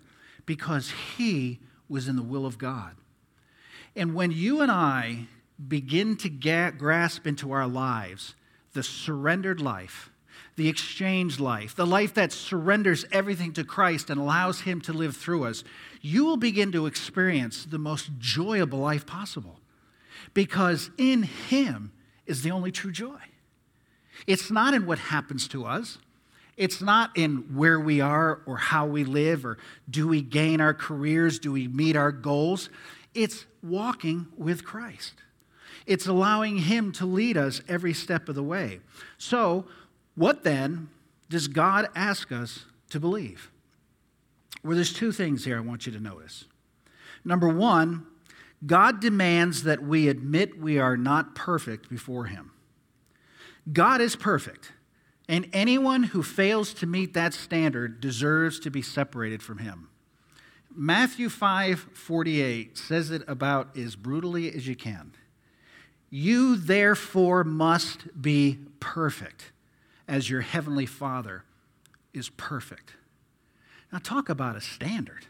because 0.45 0.93
he 1.17 1.61
was 1.89 2.09
in 2.09 2.17
the 2.17 2.23
will 2.23 2.45
of 2.45 2.59
God. 2.59 2.97
And 3.97 4.15
when 4.15 4.31
you 4.31 4.61
and 4.61 4.71
I 4.71 5.29
begin 5.69 6.17
to 6.19 6.29
grasp 6.29 7.27
into 7.27 7.53
our 7.53 7.67
lives 7.67 8.35
the 8.73 8.83
surrendered 8.83 9.61
life, 9.61 10.11
the 10.57 10.69
exchange 10.69 11.41
life, 11.41 11.75
the 11.75 11.87
life 11.87 12.15
that 12.15 12.33
surrenders 12.33 13.05
everything 13.11 13.53
to 13.55 13.65
Christ 13.65 14.11
and 14.11 14.21
allows 14.21 14.61
Him 14.61 14.81
to 14.83 14.93
live 14.93 15.17
through 15.17 15.45
us, 15.45 15.65
you 16.01 16.25
will 16.25 16.37
begin 16.37 16.71
to 16.73 16.87
experience 16.87 17.65
the 17.65 17.79
most 17.79 18.19
joyable 18.19 18.81
life 18.81 19.07
possible. 19.07 19.61
Because 20.33 20.91
in 20.97 21.25
Him 21.25 21.93
is 22.27 22.43
the 22.43 22.51
only 22.51 22.71
true 22.71 22.93
joy. 22.93 23.19
It's 24.27 24.51
not 24.51 24.75
in 24.75 24.87
what 24.87 24.99
happens 24.99 25.49
to 25.49 25.65
us. 25.65 25.99
It's 26.57 26.81
not 26.81 27.11
in 27.17 27.57
where 27.57 27.81
we 27.81 28.01
are 28.01 28.41
or 28.47 28.57
how 28.57 28.87
we 28.87 29.05
live 29.05 29.45
or 29.45 29.59
do 29.91 30.07
we 30.07 30.23
gain 30.23 30.61
our 30.61 30.75
careers, 30.75 31.41
do 31.41 31.51
we 31.51 31.67
meet 31.67 31.97
our 31.97 32.13
goals. 32.13 32.71
It's 33.13 33.45
walking 33.63 34.27
with 34.37 34.65
Christ. 34.65 35.15
It's 35.87 36.07
allowing 36.07 36.59
Him 36.59 36.93
to 36.93 37.07
lead 37.07 37.37
us 37.37 37.61
every 37.69 37.93
step 37.93 38.29
of 38.29 38.35
the 38.35 38.43
way. 38.43 38.81
So, 39.19 39.67
what 40.15 40.45
then 40.45 40.89
does 41.29 41.49
God 41.49 41.89
ask 41.95 42.31
us 42.31 42.67
to 42.91 43.01
believe? 43.01 43.51
Well, 44.63 44.75
there's 44.75 44.93
two 44.93 45.13
things 45.13 45.45
here 45.45 45.57
I 45.57 45.61
want 45.61 45.87
you 45.87 45.93
to 45.93 46.01
notice. 46.01 46.45
Number 47.25 47.49
one, 47.49 48.07
God 48.67 49.01
demands 49.01 49.65
that 49.65 49.83
we 49.83 50.09
admit 50.09 50.59
we 50.59 50.79
are 50.79 50.97
not 50.97 51.35
perfect 51.35 51.91
before 51.91 52.27
Him. 52.27 52.53
God 53.73 54.01
is 54.01 54.15
perfect, 54.15 54.73
and 55.29 55.49
anyone 55.53 56.05
who 56.05 56.23
fails 56.23 56.75
to 56.75 56.87
meet 56.87 57.15
that 57.15 57.33
standard 57.33 58.01
deserves 58.01 58.61
to 58.61 58.71
be 58.71 58.83
separated 58.83 59.43
from 59.43 59.59
him. 59.59 59.89
Matthew 60.75 61.29
5 61.29 61.89
48 61.95 62.77
says 62.77 63.11
it 63.11 63.23
about 63.27 63.77
as 63.77 63.97
brutally 63.97 64.53
as 64.55 64.67
you 64.67 64.77
can. 64.77 65.15
You 66.11 66.57
therefore 66.57 67.43
must 67.43 68.21
be 68.21 68.59
perfect 68.81 69.53
as 70.07 70.29
your 70.29 70.43
heavenly 70.43 70.87
Father 70.87 71.45
is 72.13 72.29
perfect. 72.31 72.95
Now, 73.93 73.99
talk 73.99 74.29
about 74.29 74.57
a 74.57 74.61
standard. 74.61 75.27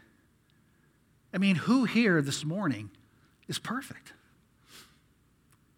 I 1.33 1.37
mean, 1.37 1.55
who 1.55 1.85
here 1.85 2.21
this 2.21 2.45
morning 2.45 2.89
is 3.47 3.59
perfect? 3.59 4.13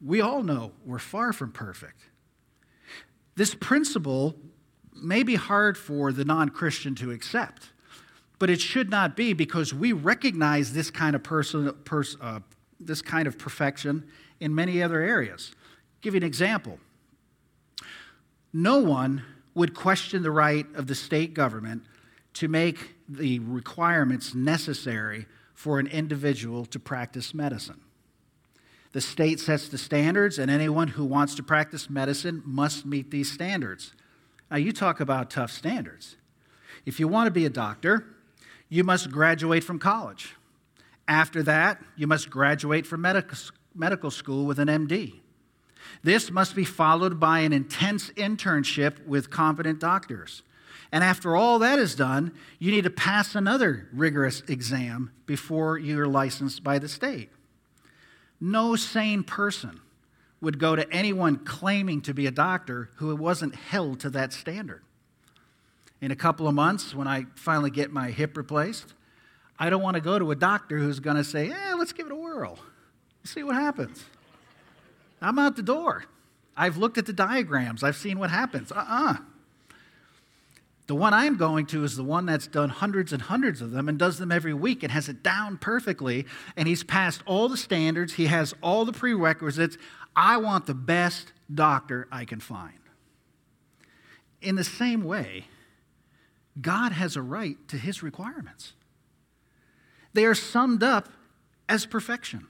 We 0.04 0.22
all 0.22 0.44
know 0.44 0.72
we're 0.86 1.00
far 1.00 1.34
from 1.34 1.52
perfect. 1.52 2.02
This 3.36 3.56
principle 3.56 4.36
may 4.96 5.24
be 5.24 5.36
hard 5.36 5.78
for 5.78 6.12
the 6.12 6.26
non 6.26 6.50
Christian 6.50 6.96
to 6.96 7.12
accept, 7.12 7.70
but 8.40 8.50
it 8.50 8.62
should 8.62 8.90
not 8.90 9.16
be 9.16 9.34
because 9.34 9.74
we 9.74 9.92
recognize 9.94 10.74
this 10.74 10.92
kind 10.92 11.16
of 11.16 11.24
person, 11.24 11.72
pers, 11.84 12.18
uh, 12.22 12.40
this 12.80 13.02
kind 13.02 13.28
of 13.28 13.38
perfection 13.38 14.08
in 14.40 14.54
many 14.54 14.82
other 14.82 15.02
areas. 15.02 15.52
I'll 15.54 16.02
give 16.02 16.14
you 16.14 16.20
an 16.20 16.24
example. 16.24 16.80
No 18.54 18.80
one 18.80 19.24
would 19.54 19.74
question 19.74 20.24
the 20.24 20.32
right 20.32 20.66
of 20.76 20.88
the 20.88 20.96
state 20.96 21.34
government 21.34 21.84
to 22.34 22.48
make 22.48 22.96
the 23.10 23.40
requirements 23.40 24.36
necessary 24.36 25.26
for 25.54 25.80
an 25.80 25.88
individual 25.88 26.66
to 26.66 26.80
practice 26.80 27.34
medicine. 27.34 27.82
The 28.92 29.02
state 29.02 29.40
sets 29.40 29.68
the 29.68 29.78
standards, 29.78 30.40
and 30.40 30.50
anyone 30.50 30.90
who 30.90 31.06
wants 31.06 31.36
to 31.36 31.44
practice 31.44 31.90
medicine 31.90 32.42
must 32.46 32.86
meet 32.86 33.12
these 33.12 33.32
standards. 33.32 33.94
Now, 34.50 34.58
you 34.58 34.72
talk 34.72 35.00
about 35.00 35.30
tough 35.30 35.52
standards. 35.52 36.16
If 36.86 37.00
you 37.00 37.08
want 37.08 37.28
to 37.28 37.32
be 37.32 37.46
a 37.46 37.50
doctor, 37.50 38.06
you 38.70 38.84
must 38.84 39.12
graduate 39.12 39.64
from 39.64 39.80
college. 39.80 40.36
After 41.08 41.44
that, 41.44 41.82
you 41.96 42.08
must 42.08 42.30
graduate 42.30 42.86
from 42.86 43.02
medical, 43.02 43.38
medical 43.76 44.12
school 44.12 44.46
with 44.46 44.60
an 44.60 44.68
MD. 44.68 45.22
This 46.04 46.32
must 46.32 46.56
be 46.56 46.66
followed 46.66 47.20
by 47.20 47.40
an 47.40 47.54
intense 47.54 48.10
internship 48.12 49.06
with 49.06 49.30
competent 49.30 49.80
doctors. 49.80 50.44
And 50.92 51.04
after 51.04 51.36
all 51.36 51.60
that 51.60 51.80
is 51.80 51.96
done, 51.96 52.34
you 52.60 52.72
need 52.72 52.86
to 52.86 52.90
pass 52.90 53.36
another 53.36 53.88
rigorous 53.92 54.42
exam 54.48 55.12
before 55.26 55.78
you're 55.78 56.08
licensed 56.08 56.64
by 56.64 56.80
the 56.80 56.88
state. 56.88 57.30
No 58.40 58.76
sane 58.76 59.24
person 59.24 59.82
would 60.40 60.60
go 60.60 60.76
to 60.76 60.90
anyone 60.94 61.38
claiming 61.38 62.02
to 62.02 62.14
be 62.14 62.28
a 62.28 62.32
doctor 62.32 62.90
who 62.96 63.16
wasn't 63.16 63.56
held 63.56 64.00
to 64.02 64.10
that 64.12 64.32
standard. 64.32 64.84
In 66.00 66.12
a 66.12 66.16
couple 66.16 66.48
of 66.48 66.54
months, 66.54 66.94
when 66.94 67.08
I 67.08 67.26
finally 67.36 67.72
get 67.72 67.92
my 67.92 68.12
hip 68.12 68.38
replaced, 68.38 68.94
I 69.58 69.72
don't 69.72 69.82
want 69.82 69.96
to 69.96 70.02
go 70.02 70.20
to 70.20 70.30
a 70.30 70.36
doctor 70.36 70.78
who's 70.78 71.00
going 71.00 71.18
to 71.18 71.24
say, 71.24 71.48
yeah, 71.48 71.74
let's 71.74 71.92
give 71.92 72.06
it 72.06 72.12
a 72.12 72.16
whirl. 72.16 72.60
See 73.24 73.42
what 73.42 73.56
happens. 73.56 74.06
I'm 75.22 75.40
out 75.40 75.56
the 75.56 75.64
door. 75.64 76.06
I've 76.56 76.78
looked 76.78 76.98
at 76.98 77.06
the 77.06 77.14
diagrams, 77.14 77.84
I've 77.84 77.98
seen 77.98 78.20
what 78.20 78.30
happens. 78.30 78.72
Uh 78.72 78.76
uh-uh. 78.76 79.14
uh 79.14 79.18
the 80.88 80.96
one 80.96 81.14
I'm 81.14 81.36
going 81.36 81.66
to 81.68 81.84
is 81.84 81.98
the 81.98 82.04
one 82.04 82.26
that's 82.26 82.48
done 82.48 82.70
hundreds 82.70 83.12
and 83.12 83.22
hundreds 83.22 83.62
of 83.62 83.72
them 83.72 83.90
and 83.90 84.00
does 84.00 84.18
them 84.18 84.32
every 84.32 84.54
week 84.54 84.84
and 84.84 84.92
has 84.92 85.10
it 85.10 85.22
down 85.22 85.58
perfectly. 85.58 86.26
And 86.56 86.66
he's 86.66 86.84
passed 86.84 87.22
all 87.26 87.50
the 87.50 87.58
standards, 87.58 88.14
he 88.14 88.28
has 88.28 88.54
all 88.64 88.86
the 88.86 88.94
prerequisites. 88.94 89.78
I 90.16 90.38
want 90.38 90.66
the 90.66 90.74
best 90.74 91.34
doctor 91.54 92.08
I 92.10 92.24
can 92.24 92.40
find. 92.40 92.80
In 94.42 94.56
the 94.56 94.64
same 94.64 95.04
way, 95.04 95.46
God 96.60 96.94
has 96.94 97.18
a 97.18 97.22
right 97.22 97.58
to 97.68 97.78
his 97.78 98.02
requirements. 98.02 98.74
They 100.14 100.26
are 100.26 100.34
summed 100.34 100.84
up 100.84 101.10
as 101.68 101.86
perfection. 101.86 102.48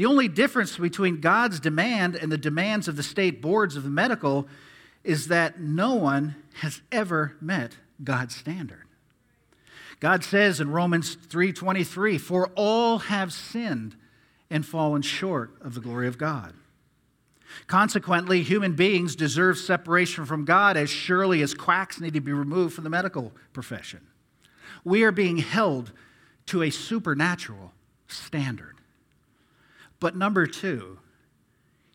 The 0.00 0.06
only 0.06 0.28
difference 0.28 0.78
between 0.78 1.20
God's 1.20 1.60
demand 1.60 2.16
and 2.16 2.32
the 2.32 2.38
demands 2.38 2.88
of 2.88 2.96
the 2.96 3.02
state 3.02 3.42
boards 3.42 3.76
of 3.76 3.82
the 3.82 3.90
medical 3.90 4.48
is 5.04 5.28
that 5.28 5.60
no 5.60 5.92
one 5.92 6.36
has 6.54 6.80
ever 6.90 7.36
met 7.38 7.76
God's 8.02 8.34
standard. 8.34 8.84
God 10.00 10.24
says 10.24 10.58
in 10.58 10.70
Romans 10.70 11.18
3:23, 11.28 12.16
"For 12.16 12.46
all 12.54 13.00
have 13.00 13.30
sinned 13.30 13.94
and 14.48 14.64
fallen 14.64 15.02
short 15.02 15.54
of 15.60 15.74
the 15.74 15.82
glory 15.82 16.08
of 16.08 16.16
God." 16.16 16.54
Consequently, 17.66 18.42
human 18.42 18.72
beings 18.72 19.14
deserve 19.14 19.58
separation 19.58 20.24
from 20.24 20.46
God 20.46 20.78
as 20.78 20.88
surely 20.88 21.42
as 21.42 21.52
quacks 21.52 22.00
need 22.00 22.14
to 22.14 22.20
be 22.22 22.32
removed 22.32 22.74
from 22.74 22.84
the 22.84 22.88
medical 22.88 23.36
profession. 23.52 24.00
We 24.82 25.02
are 25.02 25.12
being 25.12 25.36
held 25.36 25.92
to 26.46 26.62
a 26.62 26.70
supernatural 26.70 27.74
standard. 28.08 28.79
But 30.00 30.16
number 30.16 30.46
2, 30.46 30.98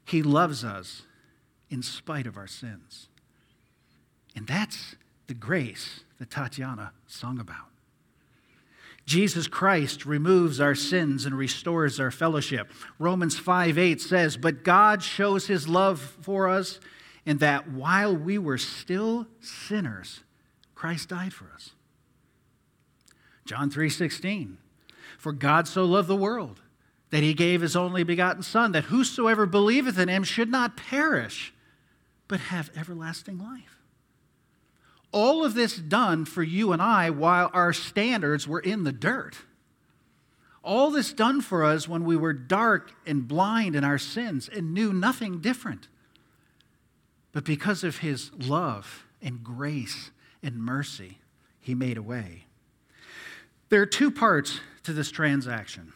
he 0.06 0.22
loves 0.22 0.64
us 0.64 1.02
in 1.70 1.82
spite 1.82 2.28
of 2.28 2.38
our 2.38 2.48
sins. 2.48 3.10
And 4.36 4.46
that's 4.48 4.96
the 5.28 5.34
grace 5.34 6.02
that 6.20 6.30
Tatiana 6.30 6.92
sung 7.08 7.40
about. 7.40 7.68
Jesus 9.06 9.48
Christ 9.48 10.06
removes 10.06 10.60
our 10.60 10.74
sins 10.74 11.26
and 11.26 11.38
restores 11.38 12.00
our 12.00 12.12
fellowship. 12.12 12.72
Romans 12.98 13.38
5 13.38 13.78
8 13.78 14.02
says, 14.02 14.38
But 14.38 14.64
God 14.64 15.04
shows 15.04 15.48
his 15.48 15.68
love 15.68 16.00
for 16.22 16.50
us 16.50 16.80
in 17.26 17.38
that 17.38 17.70
while 17.70 18.16
we 18.16 18.38
were 18.38 18.58
still 18.58 19.28
sinners, 19.40 20.24
Christ 20.74 21.10
died 21.10 21.34
for 21.34 21.52
us. 21.54 21.72
John 23.46 23.70
3 23.70 23.90
16, 23.90 24.58
For 25.20 25.32
God 25.32 25.68
so 25.68 25.86
loved 25.86 26.08
the 26.08 26.16
world 26.16 26.62
that 27.16 27.24
he 27.24 27.34
gave 27.34 27.62
his 27.62 27.78
only 27.78 28.04
begotten 28.04 28.44
Son, 28.44 28.74
that 28.74 28.84
whosoever 28.84 29.46
believeth 29.46 29.98
in 29.98 30.10
him 30.10 30.22
should 30.22 30.52
not 30.52 30.76
perish, 30.76 31.54
but 32.28 32.42
have 32.42 32.70
everlasting 32.76 33.38
life. 33.38 33.80
All 35.14 35.46
of 35.46 35.54
this 35.54 35.78
done 35.78 36.26
for 36.26 36.44
you 36.44 36.74
and 36.74 36.82
I 36.82 37.10
while 37.12 37.50
our 37.54 37.72
standards 37.72 38.50
were 38.50 38.60
in 38.60 38.84
the 38.84 38.92
dirt. 38.92 39.38
All 40.62 40.92
this 40.92 41.14
done 41.14 41.40
for 41.40 41.64
us 41.64 41.88
when 41.88 42.04
we 42.04 42.18
were 42.18 42.34
dark 42.34 42.92
and 43.06 43.26
blind 43.26 43.78
in 43.78 43.86
our 43.86 43.98
sins 43.98 44.50
and 44.50 44.74
knew 44.74 44.92
nothing 44.92 45.40
different. 45.40 45.88
But 47.32 47.46
because 47.46 47.86
of 47.86 48.00
his 48.00 48.30
love 48.34 49.06
and 49.22 49.42
grace 49.42 50.12
and 50.44 50.58
mercy, 50.58 51.20
he 51.62 51.76
made 51.76 51.98
a 51.98 52.04
way. 52.04 52.44
There 53.70 53.82
are 53.82 53.86
two 53.86 54.12
parts 54.12 54.60
to 54.84 54.92
this 54.92 55.12
transaction. 55.12 55.94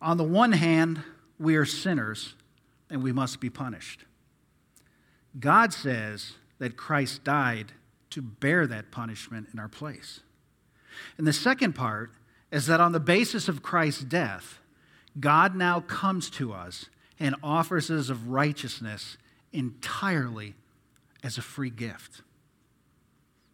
On 0.00 0.16
the 0.16 0.24
one 0.24 0.52
hand, 0.52 1.02
we 1.38 1.56
are 1.56 1.64
sinners 1.64 2.34
and 2.88 3.02
we 3.02 3.12
must 3.12 3.40
be 3.40 3.50
punished. 3.50 4.04
God 5.38 5.72
says 5.72 6.32
that 6.58 6.76
Christ 6.76 7.24
died 7.24 7.72
to 8.10 8.20
bear 8.20 8.66
that 8.66 8.90
punishment 8.90 9.48
in 9.52 9.58
our 9.58 9.68
place. 9.68 10.20
And 11.16 11.26
the 11.26 11.32
second 11.32 11.74
part 11.74 12.10
is 12.50 12.66
that 12.66 12.80
on 12.80 12.92
the 12.92 13.00
basis 13.00 13.48
of 13.48 13.62
Christ's 13.62 14.02
death, 14.02 14.58
God 15.18 15.54
now 15.54 15.80
comes 15.80 16.30
to 16.30 16.52
us 16.52 16.86
and 17.18 17.36
offers 17.42 17.90
us 17.90 18.08
of 18.08 18.28
righteousness 18.28 19.16
entirely 19.52 20.54
as 21.22 21.38
a 21.38 21.42
free 21.42 21.70
gift. 21.70 22.22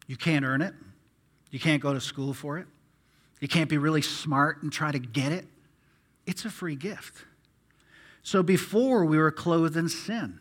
You 0.06 0.16
can't 0.16 0.44
earn 0.44 0.62
it. 0.62 0.74
You 1.50 1.60
can't 1.60 1.82
go 1.82 1.92
to 1.92 2.00
school 2.00 2.32
for 2.32 2.58
it. 2.58 2.66
You 3.40 3.48
can't 3.48 3.68
be 3.68 3.78
really 3.78 4.02
smart 4.02 4.62
and 4.62 4.72
try 4.72 4.92
to 4.92 4.98
get 4.98 5.32
it. 5.32 5.46
It's 6.26 6.44
a 6.44 6.50
free 6.50 6.76
gift. 6.76 7.24
So 8.22 8.42
before 8.42 9.04
we 9.04 9.18
were 9.18 9.30
clothed 9.30 9.76
in 9.76 9.88
sin, 9.88 10.40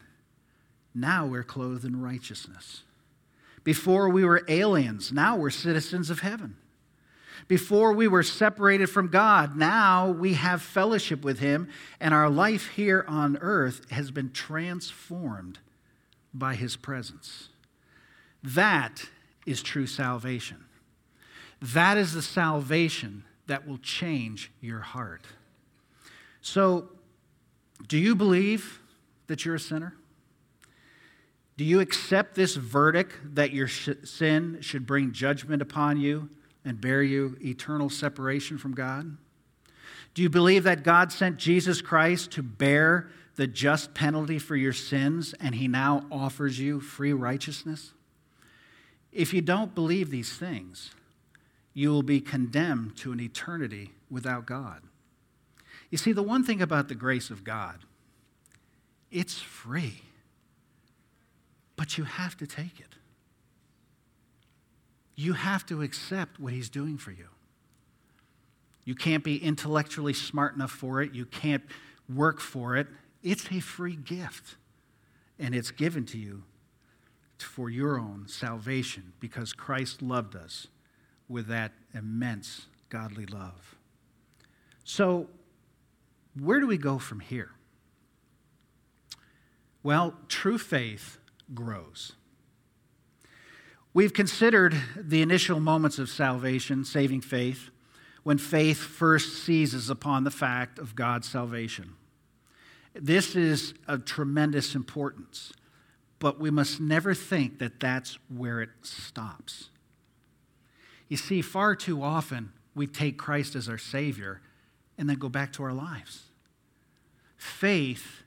now 0.93 1.25
we're 1.25 1.43
clothed 1.43 1.85
in 1.85 2.01
righteousness. 2.01 2.83
Before 3.63 4.09
we 4.09 4.25
were 4.25 4.43
aliens, 4.47 5.11
now 5.11 5.35
we're 5.35 5.49
citizens 5.49 6.09
of 6.09 6.19
heaven. 6.19 6.57
Before 7.47 7.93
we 7.93 8.07
were 8.07 8.23
separated 8.23 8.87
from 8.87 9.09
God, 9.09 9.55
now 9.55 10.09
we 10.09 10.33
have 10.33 10.61
fellowship 10.61 11.23
with 11.23 11.39
Him, 11.39 11.69
and 11.99 12.13
our 12.13 12.29
life 12.29 12.69
here 12.69 13.05
on 13.07 13.37
earth 13.37 13.89
has 13.91 14.09
been 14.09 14.31
transformed 14.31 15.59
by 16.33 16.55
His 16.55 16.75
presence. 16.75 17.49
That 18.41 19.09
is 19.45 19.61
true 19.61 19.87
salvation. 19.87 20.65
That 21.61 21.97
is 21.97 22.13
the 22.13 22.21
salvation 22.21 23.25
that 23.47 23.67
will 23.67 23.77
change 23.77 24.51
your 24.59 24.79
heart. 24.79 25.25
So, 26.45 26.89
do 27.87 27.97
you 27.97 28.13
believe 28.13 28.79
that 29.25 29.43
you're 29.43 29.55
a 29.55 29.59
sinner? 29.59 29.95
Do 31.57 31.63
you 31.63 31.79
accept 31.79 32.35
this 32.35 32.55
verdict 32.55 33.15
that 33.33 33.51
your 33.51 33.67
sh- 33.67 33.89
sin 34.03 34.59
should 34.61 34.85
bring 34.85 35.11
judgment 35.11 35.63
upon 35.63 35.97
you 35.97 36.29
and 36.63 36.79
bear 36.79 37.01
you 37.01 37.35
eternal 37.43 37.89
separation 37.89 38.59
from 38.59 38.75
God? 38.75 39.17
Do 40.13 40.21
you 40.21 40.29
believe 40.29 40.65
that 40.65 40.83
God 40.83 41.11
sent 41.11 41.37
Jesus 41.37 41.81
Christ 41.81 42.29
to 42.33 42.43
bear 42.43 43.09
the 43.37 43.47
just 43.47 43.95
penalty 43.95 44.37
for 44.37 44.55
your 44.55 44.71
sins 44.71 45.33
and 45.39 45.55
he 45.55 45.67
now 45.67 46.05
offers 46.11 46.59
you 46.59 46.79
free 46.79 47.11
righteousness? 47.11 47.91
If 49.11 49.33
you 49.33 49.41
don't 49.41 49.73
believe 49.73 50.11
these 50.11 50.37
things, 50.37 50.91
you 51.73 51.89
will 51.89 52.03
be 52.03 52.21
condemned 52.21 52.97
to 52.97 53.11
an 53.11 53.19
eternity 53.19 53.93
without 54.11 54.45
God. 54.45 54.83
You 55.89 55.97
see, 55.97 56.11
the 56.11 56.23
one 56.23 56.43
thing 56.43 56.61
about 56.61 56.87
the 56.87 56.95
grace 56.95 57.29
of 57.29 57.43
God, 57.43 57.79
it's 59.11 59.39
free. 59.39 60.01
But 61.75 61.97
you 61.97 62.05
have 62.05 62.37
to 62.37 62.47
take 62.47 62.79
it. 62.79 62.95
You 65.15 65.33
have 65.33 65.65
to 65.67 65.81
accept 65.81 66.39
what 66.39 66.53
He's 66.53 66.69
doing 66.69 66.97
for 66.97 67.11
you. 67.11 67.27
You 68.83 68.95
can't 68.95 69.23
be 69.23 69.37
intellectually 69.43 70.13
smart 70.13 70.55
enough 70.55 70.71
for 70.71 71.01
it, 71.01 71.13
you 71.13 71.25
can't 71.25 71.63
work 72.13 72.39
for 72.39 72.75
it. 72.75 72.87
It's 73.23 73.51
a 73.51 73.59
free 73.59 73.95
gift, 73.95 74.55
and 75.39 75.55
it's 75.55 75.71
given 75.71 76.05
to 76.07 76.17
you 76.17 76.43
for 77.37 77.69
your 77.69 77.99
own 77.99 78.25
salvation 78.27 79.13
because 79.19 79.53
Christ 79.53 80.01
loved 80.01 80.35
us 80.35 80.67
with 81.27 81.47
that 81.47 81.71
immense 81.93 82.67
godly 82.89 83.25
love. 83.25 83.75
So, 84.83 85.27
where 86.39 86.59
do 86.59 86.67
we 86.67 86.77
go 86.77 86.97
from 86.97 87.19
here? 87.19 87.51
Well, 89.83 90.15
true 90.27 90.57
faith 90.57 91.19
grows. 91.53 92.13
We've 93.93 94.13
considered 94.13 94.75
the 94.97 95.21
initial 95.21 95.59
moments 95.59 95.99
of 95.99 96.09
salvation, 96.09 96.83
saving 96.83 97.21
faith, 97.21 97.69
when 98.23 98.37
faith 98.37 98.79
first 98.79 99.43
seizes 99.43 99.89
upon 99.89 100.23
the 100.23 100.31
fact 100.31 100.79
of 100.79 100.95
God's 100.95 101.29
salvation. 101.29 101.93
This 102.93 103.35
is 103.35 103.73
of 103.87 104.03
tremendous 104.03 104.73
importance, 104.73 105.53
but 106.17 106.39
we 106.39 106.49
must 106.49 106.81
never 106.81 107.13
think 107.13 107.59
that 107.59 107.79
that's 107.79 108.17
where 108.27 108.61
it 108.61 108.69
stops. 108.81 109.69
You 111.07 111.17
see, 111.17 111.41
far 111.41 111.75
too 111.75 112.01
often 112.01 112.51
we 112.73 112.87
take 112.87 113.17
Christ 113.17 113.55
as 113.55 113.69
our 113.69 113.77
Savior 113.77 114.41
and 114.97 115.09
then 115.09 115.17
go 115.17 115.29
back 115.29 115.53
to 115.53 115.63
our 115.63 115.73
lives. 115.73 116.23
Faith 117.37 118.23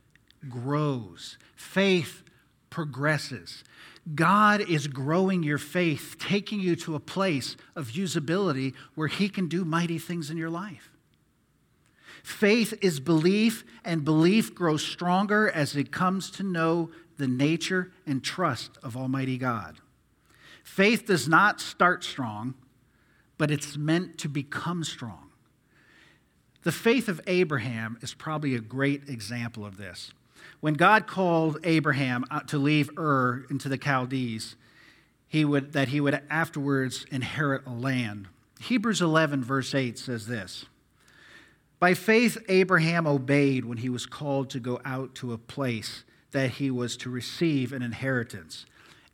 grows, 0.49 1.39
faith 1.57 2.23
progresses. 2.71 3.65
God 4.15 4.61
is 4.63 4.87
growing 4.87 5.43
your 5.43 5.59
faith, 5.59 6.17
taking 6.19 6.61
you 6.61 6.77
to 6.77 6.95
a 6.95 7.01
place 7.01 7.57
of 7.77 7.89
usability 7.89 8.75
where 8.95 9.09
He 9.09 9.29
can 9.29 9.49
do 9.49 9.65
mighty 9.65 9.99
things 9.99 10.31
in 10.31 10.37
your 10.37 10.51
life. 10.51 10.91
Faith 12.23 12.75
is 12.83 13.01
belief, 13.01 13.65
and 13.85 14.05
belief 14.05 14.55
grows 14.55 14.85
stronger 14.85 15.51
as 15.51 15.77
it 15.77 15.93
comes 15.93 16.31
to 16.33 16.43
know 16.43 16.91
the 17.17 17.29
nature 17.29 17.93
and 18.07 18.23
trust 18.23 18.79
of 18.83 18.97
Almighty 18.97 19.39
God. 19.39 19.77
Faith 20.63 21.07
does 21.07 21.29
not 21.29 21.61
start 21.61 22.05
strong, 22.05 22.55
but 23.37 23.51
it's 23.51 23.77
meant 23.77 24.19
to 24.19 24.29
become 24.29 24.85
strong. 24.85 25.28
The 26.65 26.73
faith 26.73 27.09
of 27.09 27.21
Abraham 27.27 27.99
is 28.01 28.15
probably 28.15 28.55
a 28.55 28.61
great 28.61 29.09
example 29.09 29.65
of 29.65 29.77
this. 29.77 30.13
When 30.61 30.75
God 30.75 31.07
called 31.07 31.59
Abraham 31.63 32.25
to 32.49 32.59
leave 32.59 32.91
Ur 32.99 33.45
into 33.49 33.69
the 33.69 33.79
Chaldees, 33.79 34.57
he 35.29 35.45
would, 35.45 35.73
that 35.73 35.89
he 35.89 36.01
would 36.01 36.21
afterwards 36.29 37.07
inherit 37.11 37.67
a 37.67 37.71
land. 37.71 38.29
Hebrews 38.61 39.01
11, 39.01 39.45
verse 39.45 39.75
8 39.75 39.99
says 39.99 40.27
this 40.27 40.67
By 41.79 41.95
faith, 41.95 42.39
Abraham 42.49 43.07
obeyed 43.07 43.65
when 43.65 43.79
he 43.79 43.89
was 43.89 44.07
called 44.07 44.51
to 44.51 44.61
go 44.61 44.81
out 44.85 45.15
to 45.17 45.33
a 45.33 45.39
place 45.39 46.03
that 46.33 46.53
he 46.53 46.71
was 46.71 46.97
to 46.99 47.11
receive 47.11 47.73
an 47.73 47.83
inheritance. 47.83 48.67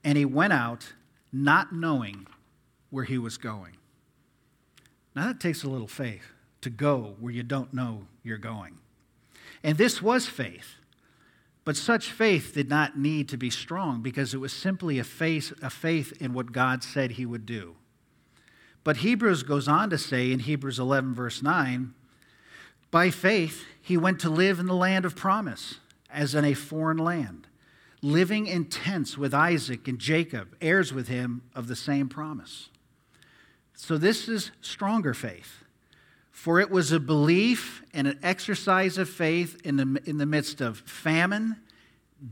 And 0.02 0.16
he 0.16 0.24
went 0.24 0.52
out 0.52 0.94
not 1.32 1.74
knowing 1.74 2.26
where 2.90 3.04
he 3.04 3.18
was 3.18 3.36
going. 3.36 3.76
Now, 5.14 5.26
that 5.26 5.40
takes 5.40 5.62
a 5.62 5.68
little 5.68 5.88
faith 5.88 6.33
to 6.64 6.70
go 6.70 7.16
where 7.20 7.32
you 7.32 7.42
don't 7.42 7.72
know 7.72 8.06
you're 8.22 8.36
going. 8.36 8.78
And 9.62 9.78
this 9.78 10.02
was 10.02 10.26
faith. 10.26 10.76
But 11.64 11.76
such 11.76 12.10
faith 12.10 12.52
did 12.54 12.68
not 12.68 12.98
need 12.98 13.28
to 13.30 13.38
be 13.38 13.48
strong 13.48 14.02
because 14.02 14.34
it 14.34 14.38
was 14.38 14.52
simply 14.52 14.98
a 14.98 15.04
faith, 15.04 15.52
a 15.62 15.70
faith 15.70 16.12
in 16.20 16.34
what 16.34 16.52
God 16.52 16.84
said 16.84 17.12
he 17.12 17.24
would 17.24 17.46
do. 17.46 17.76
But 18.84 18.98
Hebrews 18.98 19.44
goes 19.44 19.66
on 19.66 19.88
to 19.88 19.96
say 19.96 20.30
in 20.30 20.40
Hebrews 20.40 20.78
11, 20.78 21.14
verse 21.14 21.42
9, 21.42 21.94
by 22.90 23.10
faith 23.10 23.64
he 23.80 23.96
went 23.96 24.20
to 24.20 24.30
live 24.30 24.60
in 24.60 24.66
the 24.66 24.74
land 24.74 25.06
of 25.06 25.16
promise, 25.16 25.80
as 26.10 26.34
in 26.34 26.44
a 26.44 26.54
foreign 26.54 26.98
land, 26.98 27.46
living 28.02 28.46
in 28.46 28.66
tents 28.66 29.16
with 29.16 29.32
Isaac 29.32 29.88
and 29.88 29.98
Jacob, 29.98 30.54
heirs 30.60 30.92
with 30.92 31.08
him 31.08 31.42
of 31.54 31.66
the 31.66 31.76
same 31.76 32.10
promise. 32.10 32.68
So 33.74 33.96
this 33.96 34.28
is 34.28 34.50
stronger 34.60 35.14
faith. 35.14 35.63
For 36.34 36.58
it 36.58 36.68
was 36.68 36.90
a 36.90 36.98
belief 36.98 37.84
and 37.94 38.08
an 38.08 38.18
exercise 38.22 38.98
of 38.98 39.08
faith 39.08 39.58
in 39.64 39.76
the, 39.76 40.02
in 40.04 40.18
the 40.18 40.26
midst 40.26 40.60
of 40.60 40.80
famine, 40.80 41.56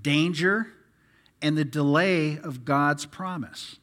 danger, 0.02 0.66
and 1.40 1.56
the 1.56 1.64
delay 1.64 2.36
of 2.36 2.64
God's 2.64 3.06
promise. 3.06 3.76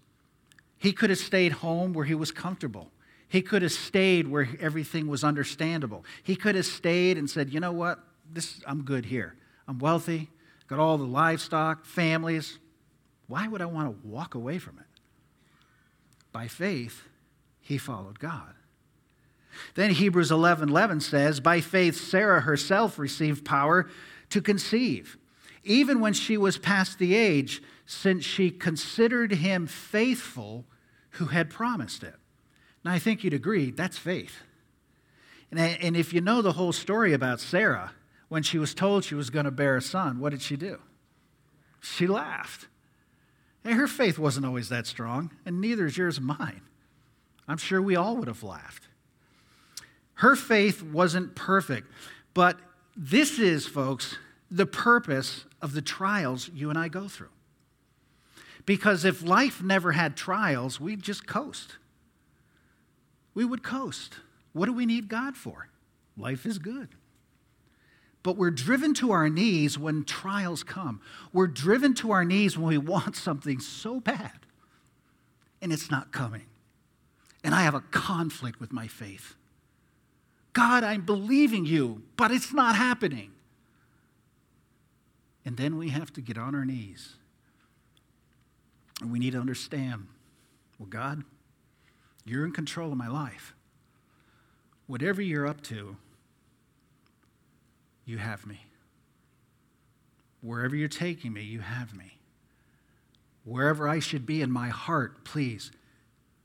He 0.77 0.91
could 0.91 1.10
have 1.10 1.19
stayed 1.19 1.53
home 1.53 1.93
where 1.93 2.05
he 2.05 2.13
was 2.15 2.32
comfortable. 2.32 2.91
He 3.29 3.41
could 3.41 3.62
have 3.62 3.71
stayed 3.71 4.27
where 4.27 4.47
everything 4.60 5.08
was 5.08 5.23
understandable. 5.23 6.03
He 6.21 6.36
could 6.36 6.55
have 6.55 6.65
stayed 6.65 7.17
and 7.17 7.29
said, 7.29 7.51
you 7.51 7.62
know 7.62 7.71
what? 7.71 7.99
This, 8.32 8.62
I'm 8.67 8.84
good 8.84 9.05
here. 9.05 9.36
I'm 9.69 9.79
wealthy, 9.79 10.29
got 10.67 10.79
all 10.79 10.97
the 10.97 11.05
livestock, 11.05 11.86
families. 11.86 12.60
Why 13.27 13.47
would 13.47 13.62
I 13.62 13.67
want 13.67 13.88
to 13.88 14.08
walk 14.08 14.36
away 14.36 14.60
from 14.60 14.79
it? 14.79 14.86
By 16.34 16.49
faith, 16.49 17.03
he 17.62 17.77
followed 17.77 18.19
God. 18.19 18.53
Then 19.76 19.91
Hebrews 19.91 20.32
11 20.32 20.69
11 20.69 21.02
says, 21.02 21.39
By 21.39 21.62
faith, 21.62 21.95
Sarah 21.95 22.41
herself 22.41 23.00
received 23.00 23.45
power 23.45 23.89
to 24.30 24.41
conceive, 24.41 25.17
even 25.63 26.00
when 26.00 26.13
she 26.13 26.38
was 26.38 26.58
past 26.58 27.00
the 27.00 27.15
age, 27.15 27.62
since 27.86 28.24
she 28.24 28.52
considered 28.52 29.34
him 29.34 29.65
faithful 29.65 30.65
who 31.12 31.26
had 31.26 31.50
promised 31.50 32.04
it. 32.04 32.15
Now, 32.84 32.91
I 32.91 33.00
think 33.00 33.24
you'd 33.24 33.34
agree 33.34 33.72
that's 33.72 33.98
faith. 33.98 34.38
And, 35.52 35.98
if 35.98 36.13
you 36.13 36.22
know 36.22 36.41
the 36.41 36.52
whole 36.52 36.72
story 36.72 37.13
about 37.13 37.39
Sarah, 37.39 37.93
when 38.28 38.43
she 38.43 38.60
was 38.60 38.76
told 38.76 39.04
she 39.04 39.15
was 39.15 39.32
going 39.32 39.45
to 39.45 39.52
bear 39.52 39.76
a 39.76 39.82
son, 39.82 40.19
what 40.19 40.30
did 40.30 40.41
she 40.41 40.56
do? 40.56 40.80
She 41.82 42.06
laughed. 42.06 42.67
And 43.63 43.74
her 43.74 43.88
faith 43.88 44.19
wasn't 44.19 44.45
always 44.45 44.69
that 44.69 44.86
strong, 44.86 45.32
and 45.45 45.60
neither 45.60 45.88
is 45.88 45.98
yours 45.98 46.17
and 46.17 46.28
mine. 46.28 46.62
I'm 47.48 47.58
sure 47.58 47.82
we 47.82 47.95
all 47.95 48.15
would 48.17 48.28
have 48.28 48.43
laughed. 48.43 48.88
Her 50.19 50.36
faith 50.36 50.84
wasn't 50.84 51.34
perfect, 51.34 51.89
but 52.34 52.58
this 52.93 53.39
is, 53.39 53.65
folks, 53.65 54.17
the 54.51 54.65
purpose 54.65 55.45
of 55.62 55.71
the 55.71 55.82
trials 55.82 56.49
you 56.53 56.69
and 56.69 56.77
I 56.77 56.89
go 56.89 57.08
through. 57.08 57.29
Because 58.65 59.05
if 59.05 59.23
life 59.23 59.63
never 59.63 59.93
had 59.93 60.17
trials, 60.17 60.77
we'd 60.77 61.01
just 61.01 61.25
coast. 61.25 61.77
We 63.34 63.45
would 63.45 63.63
coast. 63.63 64.15
What 64.51 64.65
do 64.65 64.73
we 64.73 64.86
need 64.86 65.08
God 65.08 65.38
for? 65.38 65.69
Life 66.17 66.45
is 66.45 66.58
good. 66.58 66.89
But 68.21 68.36
we're 68.36 68.51
driven 68.51 68.93
to 68.95 69.12
our 69.12 69.29
knees 69.29 69.79
when 69.79 70.03
trials 70.03 70.63
come. 70.63 70.99
We're 71.32 71.47
driven 71.47 71.93
to 71.93 72.12
our 72.12 72.25
knees 72.25 72.58
when 72.58 72.67
we 72.67 72.77
want 72.77 73.15
something 73.15 73.62
so 73.62 74.01
bad 74.01 74.34
and 75.62 75.71
it's 75.71 75.89
not 75.89 76.12
coming. 76.12 76.47
And 77.41 77.55
I 77.55 77.62
have 77.62 77.73
a 77.73 77.79
conflict 77.79 78.60
with 78.60 78.73
my 78.73 78.88
faith. 78.88 79.36
God, 80.60 80.84
I'm 80.84 81.06
believing 81.06 81.65
you, 81.65 82.04
but 82.17 82.32
it's 82.32 82.52
not 82.52 82.76
happening. 82.76 83.32
And 85.45 85.56
then 85.56 85.78
we 85.78 85.88
have 85.88 86.12
to 86.13 86.22
get 86.22 86.38
on 86.38 86.54
our 86.54 86.65
knees. 86.65 87.15
And 89.00 89.10
we 89.10 89.19
need 89.19 89.32
to 89.32 89.39
understand 89.39 90.08
well, 90.78 90.89
God, 90.89 91.24
you're 92.26 92.45
in 92.45 92.52
control 92.52 92.91
of 92.91 92.98
my 92.98 93.08
life. 93.08 93.54
Whatever 94.86 95.22
you're 95.22 95.48
up 95.48 95.62
to, 95.63 95.95
you 98.06 98.17
have 98.17 98.45
me. 98.45 98.65
Wherever 100.41 100.76
you're 100.76 100.89
taking 100.89 101.32
me, 101.32 101.43
you 101.43 101.60
have 101.62 101.95
me. 101.95 102.17
Wherever 103.45 103.88
I 103.88 104.00
should 104.00 104.26
be 104.26 104.41
in 104.41 104.52
my 104.52 104.67
heart, 104.67 105.24
please 105.24 105.72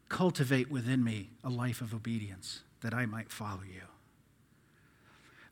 cultivate 0.08 0.70
within 0.70 1.02
me 1.02 1.30
a 1.42 1.50
life 1.50 1.80
of 1.80 1.92
obedience 1.92 2.62
that 2.80 2.94
I 2.94 3.06
might 3.06 3.32
follow 3.32 3.62
you. 3.62 3.82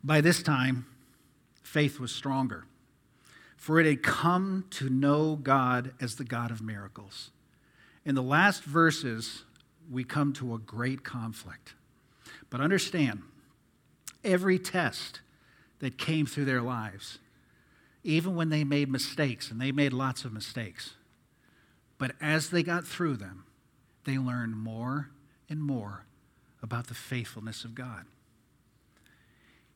By 0.04 0.20
this 0.20 0.42
time, 0.42 0.86
faith 1.62 2.00
was 2.00 2.12
stronger, 2.12 2.64
for 3.56 3.78
it 3.78 3.86
had 3.86 4.02
come 4.02 4.64
to 4.70 4.90
know 4.90 5.36
God 5.36 5.92
as 6.00 6.16
the 6.16 6.24
God 6.24 6.50
of 6.50 6.60
miracles. 6.60 7.30
In 8.04 8.16
the 8.16 8.22
last 8.22 8.64
verses, 8.64 9.44
we 9.90 10.02
come 10.02 10.32
to 10.34 10.54
a 10.54 10.58
great 10.58 11.04
conflict. 11.04 11.74
But 12.50 12.60
understand, 12.60 13.22
every 14.24 14.58
test 14.58 15.20
that 15.78 15.98
came 15.98 16.26
through 16.26 16.46
their 16.46 16.62
lives, 16.62 17.18
even 18.02 18.34
when 18.34 18.48
they 18.48 18.64
made 18.64 18.90
mistakes, 18.90 19.52
and 19.52 19.60
they 19.60 19.70
made 19.70 19.92
lots 19.92 20.24
of 20.24 20.32
mistakes, 20.32 20.94
but 21.98 22.16
as 22.20 22.50
they 22.50 22.64
got 22.64 22.84
through 22.84 23.16
them, 23.16 23.44
they 24.04 24.18
learned 24.18 24.56
more 24.56 25.10
and 25.48 25.62
more 25.62 26.06
about 26.60 26.88
the 26.88 26.94
faithfulness 26.94 27.62
of 27.64 27.76
God 27.76 28.04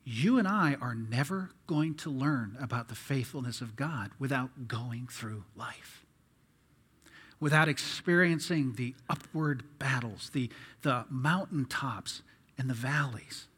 you 0.08 0.38
and 0.38 0.46
I 0.46 0.76
are 0.80 0.94
never 0.94 1.50
going 1.66 1.96
to 1.96 2.10
learn 2.10 2.56
about 2.60 2.88
the 2.88 2.94
faithfulness 2.94 3.60
of 3.60 3.74
God 3.74 4.12
without 4.20 4.68
going 4.68 5.08
through 5.10 5.44
life, 5.56 6.06
without 7.40 7.68
experiencing 7.68 8.74
the 8.74 8.94
upward 9.10 9.64
battles, 9.80 10.30
the, 10.32 10.48
the 10.82 11.06
mountaintops 11.10 12.22
and 12.56 12.70
the 12.70 12.74
valleys. 12.74 13.48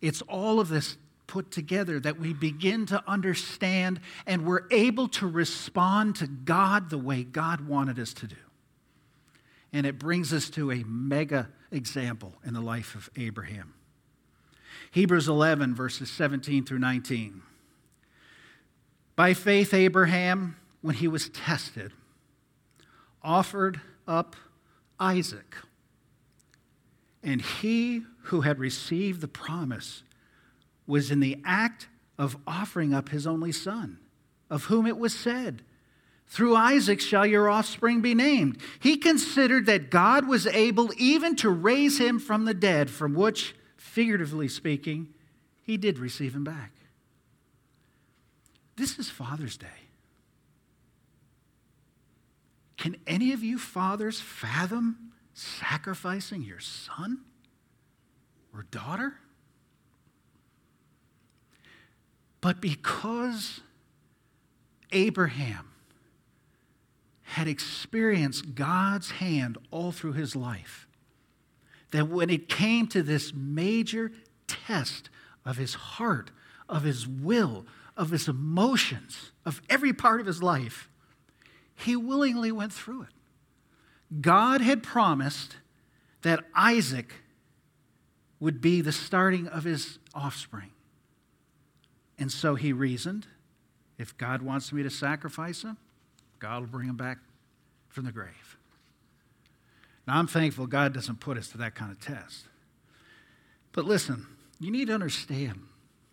It's 0.00 0.22
all 0.22 0.58
of 0.58 0.68
this 0.68 0.96
put 1.26 1.50
together, 1.50 2.00
that 2.00 2.18
we 2.18 2.32
begin 2.32 2.86
to 2.86 3.04
understand 3.06 4.00
and 4.26 4.46
we're 4.46 4.66
able 4.70 5.06
to 5.08 5.26
respond 5.26 6.16
to 6.16 6.26
God 6.26 6.88
the 6.88 6.96
way 6.96 7.22
God 7.22 7.68
wanted 7.68 7.98
us 7.98 8.14
to 8.14 8.26
do. 8.26 8.36
And 9.70 9.84
it 9.84 9.98
brings 9.98 10.32
us 10.32 10.48
to 10.50 10.72
a 10.72 10.82
mega 10.86 11.50
example 11.70 12.32
in 12.42 12.54
the 12.54 12.62
life 12.62 12.94
of 12.94 13.10
Abraham. 13.18 13.74
Hebrews 14.90 15.28
11, 15.28 15.74
verses 15.74 16.10
17 16.10 16.64
through 16.64 16.78
19. 16.78 17.42
By 19.16 19.34
faith, 19.34 19.74
Abraham, 19.74 20.56
when 20.80 20.94
he 20.94 21.08
was 21.08 21.28
tested, 21.28 21.92
offered 23.22 23.80
up 24.06 24.36
Isaac. 24.98 25.56
And 27.22 27.42
he 27.42 28.04
who 28.24 28.42
had 28.42 28.58
received 28.58 29.20
the 29.20 29.28
promise 29.28 30.02
was 30.86 31.10
in 31.10 31.20
the 31.20 31.38
act 31.44 31.88
of 32.16 32.36
offering 32.46 32.94
up 32.94 33.10
his 33.10 33.26
only 33.26 33.52
son, 33.52 33.98
of 34.50 34.64
whom 34.64 34.86
it 34.86 34.98
was 34.98 35.14
said, 35.14 35.62
Through 36.26 36.56
Isaac 36.56 37.00
shall 37.00 37.26
your 37.26 37.48
offspring 37.48 38.00
be 38.00 38.14
named. 38.14 38.58
He 38.80 38.96
considered 38.96 39.66
that 39.66 39.90
God 39.90 40.26
was 40.26 40.46
able 40.46 40.90
even 40.96 41.36
to 41.36 41.50
raise 41.50 41.98
him 41.98 42.18
from 42.18 42.44
the 42.44 42.54
dead, 42.54 42.90
from 42.90 43.14
which, 43.14 43.54
figuratively 43.88 44.48
speaking, 44.48 45.08
he 45.62 45.76
did 45.76 45.98
receive 45.98 46.34
him 46.34 46.44
back. 46.44 46.72
This 48.76 48.98
is 48.98 49.10
Father's 49.10 49.56
Day. 49.56 49.66
Can 52.76 52.96
any 53.06 53.32
of 53.32 53.42
you 53.42 53.58
fathers 53.58 54.20
fathom 54.20 55.12
sacrificing 55.34 56.42
your 56.42 56.60
son 56.60 57.22
or 58.54 58.66
daughter? 58.70 59.14
But 62.40 62.60
because 62.60 63.60
Abraham 64.92 65.72
had 67.22 67.48
experienced 67.48 68.54
God's 68.54 69.10
hand 69.10 69.58
all 69.70 69.90
through 69.92 70.12
his 70.12 70.36
life, 70.36 70.87
that 71.90 72.08
when 72.08 72.30
it 72.30 72.48
came 72.48 72.86
to 72.88 73.02
this 73.02 73.32
major 73.34 74.12
test 74.46 75.10
of 75.44 75.56
his 75.56 75.74
heart, 75.74 76.30
of 76.68 76.82
his 76.82 77.06
will, 77.06 77.66
of 77.96 78.10
his 78.10 78.28
emotions, 78.28 79.32
of 79.46 79.62
every 79.68 79.92
part 79.92 80.20
of 80.20 80.26
his 80.26 80.42
life, 80.42 80.88
he 81.74 81.96
willingly 81.96 82.52
went 82.52 82.72
through 82.72 83.02
it. 83.02 84.20
God 84.20 84.60
had 84.60 84.82
promised 84.82 85.56
that 86.22 86.44
Isaac 86.54 87.14
would 88.40 88.60
be 88.60 88.80
the 88.80 88.92
starting 88.92 89.46
of 89.48 89.64
his 89.64 89.98
offspring. 90.14 90.70
And 92.18 92.30
so 92.30 92.54
he 92.54 92.72
reasoned 92.72 93.26
if 93.98 94.16
God 94.16 94.42
wants 94.42 94.72
me 94.72 94.82
to 94.82 94.90
sacrifice 94.90 95.62
him, 95.62 95.76
God 96.38 96.60
will 96.60 96.68
bring 96.68 96.88
him 96.88 96.96
back 96.96 97.18
from 97.88 98.04
the 98.04 98.12
grave. 98.12 98.57
Now, 100.08 100.18
I'm 100.18 100.26
thankful 100.26 100.66
God 100.66 100.94
doesn't 100.94 101.20
put 101.20 101.36
us 101.36 101.48
to 101.48 101.58
that 101.58 101.74
kind 101.74 101.92
of 101.92 102.00
test. 102.00 102.46
But 103.72 103.84
listen, 103.84 104.26
you 104.58 104.70
need 104.70 104.86
to 104.86 104.94
understand 104.94 105.60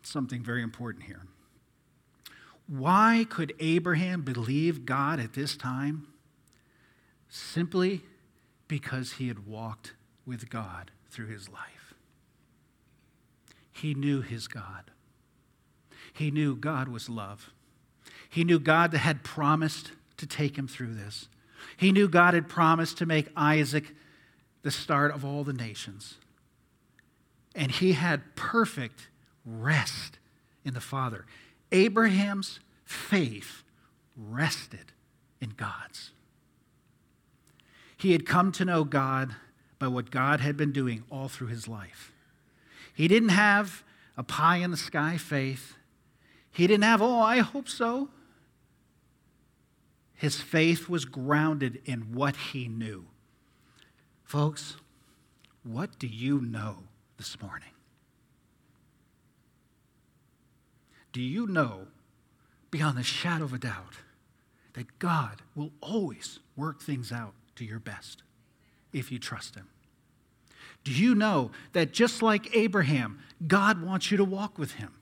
something 0.03 0.43
very 0.43 0.61
important 0.61 1.05
here. 1.05 1.21
Why 2.67 3.25
could 3.29 3.53
Abraham 3.57 4.23
believe 4.23 4.85
God 4.85 5.21
at 5.21 5.31
this 5.31 5.55
time? 5.55 6.07
Simply 7.29 8.01
because 8.67 9.13
he 9.13 9.29
had 9.29 9.47
walked 9.47 9.93
with 10.25 10.49
God 10.49 10.91
through 11.09 11.27
his 11.27 11.47
life. 11.47 11.93
He 13.71 13.93
knew 13.93 14.21
his 14.21 14.49
God. 14.49 14.91
He 16.11 16.31
knew 16.31 16.57
God 16.57 16.89
was 16.89 17.07
love. 17.07 17.49
He 18.29 18.43
knew 18.43 18.59
God 18.59 18.91
that 18.91 18.97
had 18.97 19.23
promised 19.23 19.93
to 20.17 20.27
take 20.27 20.57
him 20.57 20.67
through 20.67 20.95
this. 20.95 21.29
He 21.77 21.91
knew 21.91 22.07
God 22.07 22.33
had 22.33 22.47
promised 22.47 22.97
to 22.99 23.05
make 23.05 23.29
Isaac 23.35 23.93
the 24.61 24.71
start 24.71 25.11
of 25.11 25.25
all 25.25 25.43
the 25.43 25.53
nations. 25.53 26.15
And 27.53 27.71
he 27.71 27.93
had 27.93 28.35
perfect 28.35 29.09
rest 29.45 30.17
in 30.63 30.73
the 30.73 30.81
Father. 30.81 31.25
Abraham's 31.71 32.59
faith 32.83 33.63
rested 34.15 34.91
in 35.39 35.53
God's. 35.55 36.11
He 37.97 38.11
had 38.11 38.25
come 38.25 38.51
to 38.53 38.65
know 38.65 38.83
God 38.83 39.35
by 39.79 39.87
what 39.87 40.11
God 40.11 40.39
had 40.39 40.57
been 40.57 40.71
doing 40.71 41.03
all 41.11 41.27
through 41.27 41.47
his 41.47 41.67
life. 41.67 42.11
He 42.93 43.07
didn't 43.07 43.29
have 43.29 43.83
a 44.17 44.23
pie 44.23 44.57
in 44.57 44.71
the 44.71 44.77
sky 44.77 45.17
faith. 45.17 45.75
He 46.51 46.67
didn't 46.67 46.83
have, 46.83 47.01
oh, 47.01 47.19
I 47.19 47.39
hope 47.39 47.67
so. 47.67 48.09
His 50.15 50.39
faith 50.41 50.87
was 50.87 51.05
grounded 51.05 51.81
in 51.85 52.13
what 52.13 52.35
he 52.35 52.67
knew. 52.67 53.05
Folks, 54.23 54.77
what 55.63 55.99
do 55.99 56.07
you 56.07 56.39
know 56.41 56.77
this 57.17 57.41
morning? 57.41 57.69
Do 61.11 61.21
you 61.21 61.47
know 61.47 61.87
beyond 62.71 62.97
the 62.97 63.03
shadow 63.03 63.45
of 63.45 63.53
a 63.53 63.57
doubt 63.57 63.95
that 64.73 64.99
God 64.99 65.41
will 65.55 65.71
always 65.79 66.39
work 66.55 66.81
things 66.81 67.11
out 67.11 67.33
to 67.55 67.63
your 67.63 67.79
best 67.79 68.23
if 68.91 69.11
you 69.11 69.19
trust 69.19 69.55
Him? 69.55 69.69
Do 70.83 70.91
you 70.91 71.15
know 71.15 71.51
that 71.71 71.93
just 71.93 72.21
like 72.21 72.55
Abraham, 72.55 73.21
God 73.47 73.81
wants 73.81 74.11
you 74.11 74.17
to 74.17 74.25
walk 74.25 74.57
with 74.59 74.73
Him? 74.73 74.93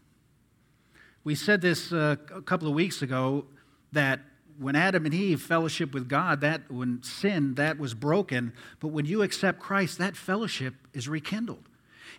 We 1.24 1.36
said 1.36 1.62
this 1.62 1.92
uh, 1.92 2.16
a 2.34 2.42
couple 2.42 2.68
of 2.68 2.74
weeks 2.74 3.02
ago 3.02 3.46
that 3.92 4.20
when 4.60 4.76
Adam 4.76 5.06
and 5.06 5.14
Eve 5.14 5.42
fellowship 5.42 5.94
with 5.94 6.08
God, 6.08 6.42
that 6.42 6.70
when 6.72 7.02
sin, 7.04 7.56
that 7.56 7.80
was 7.80 7.94
broken. 7.94 8.54
But 8.80 8.90
when 8.90 9.06
you 9.06 9.22
accept 9.22 9.60
Christ, 9.60 9.98
that 9.98 10.16
fellowship 10.16 10.76
is 10.94 11.08
rekindled. 11.08 11.64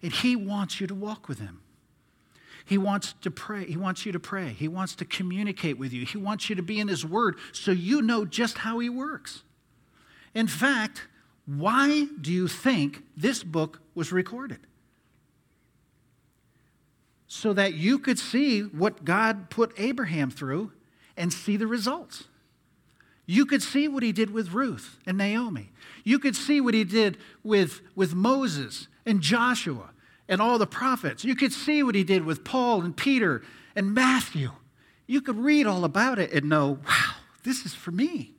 And 0.03 0.12
He 0.12 0.37
wants 0.37 0.81
you 0.81 0.87
to 0.87 0.94
walk 0.94 1.29
with 1.29 1.38
Him. 1.38 1.61
He 2.64 2.79
wants 2.79 3.14
to 3.20 3.31
pray. 3.31 3.66
He 3.66 3.77
wants 3.77 4.07
you 4.07 4.12
to 4.12 4.20
pray. 4.20 4.49
He 4.49 4.68
wants 4.68 4.94
to 4.97 5.05
communicate 5.05 5.79
with 5.79 5.92
you. 5.92 6.07
He 6.07 6.18
wants 6.18 6.49
you 6.49 6.57
to 6.57 6.62
be 6.62 6.81
in 6.81 6.88
His 6.88 7.05
Word 7.05 7.37
so 7.53 7.70
you 7.70 8.03
know 8.03 8.25
just 8.25 8.59
how 8.59 8.79
He 8.79 8.88
works. 8.88 9.42
In 10.35 10.47
fact, 10.47 11.07
why 11.47 12.07
do 12.20 12.33
you 12.33 12.49
think 12.49 13.03
this 13.16 13.44
book 13.44 13.81
was 13.94 14.12
recorded? 14.12 14.61
So 17.27 17.53
that 17.53 17.75
you 17.75 17.99
could 17.99 18.18
see 18.18 18.62
what 18.62 19.05
God 19.05 19.51
put 19.51 19.73
Abraham 19.77 20.31
through 20.31 20.73
and 21.16 21.33
see 21.33 21.57
the 21.57 21.66
results. 21.66 22.24
You 23.27 23.46
could 23.46 23.62
see 23.62 23.88
what 23.88 24.03
he 24.03 24.12
did 24.12 24.31
with 24.31 24.53
Ruth 24.53 24.98
and 25.07 25.16
Naomi. 25.16 25.70
You 26.03 26.18
could 26.18 26.37
see 26.37 26.61
what 26.61 26.74
he 26.74 26.85
did 26.85 27.16
with, 27.42 27.81
with 27.94 28.14
Moses 28.14 28.88
and 29.07 29.20
Joshua 29.20 29.90
and 30.29 30.40
all 30.40 30.59
the 30.59 30.66
prophets. 30.66 31.24
You 31.24 31.35
could 31.35 31.53
see 31.53 31.83
what 31.83 31.94
he 31.94 32.05
did 32.05 32.24
with 32.24 32.44
Paul 32.44 32.83
and 32.83 32.96
Peter 32.96 33.42
and 33.74 33.94
Matthew. 33.94 34.50
You 35.07 35.20
could 35.20 35.38
read 35.38 35.66
all 35.66 35.85
about 35.85 36.18
it 36.18 36.33
and 36.33 36.48
know, 36.48 36.79
wow, 36.87 37.14
this 37.44 37.64
is 37.64 37.74
for 37.74 37.90
me. 37.90 38.35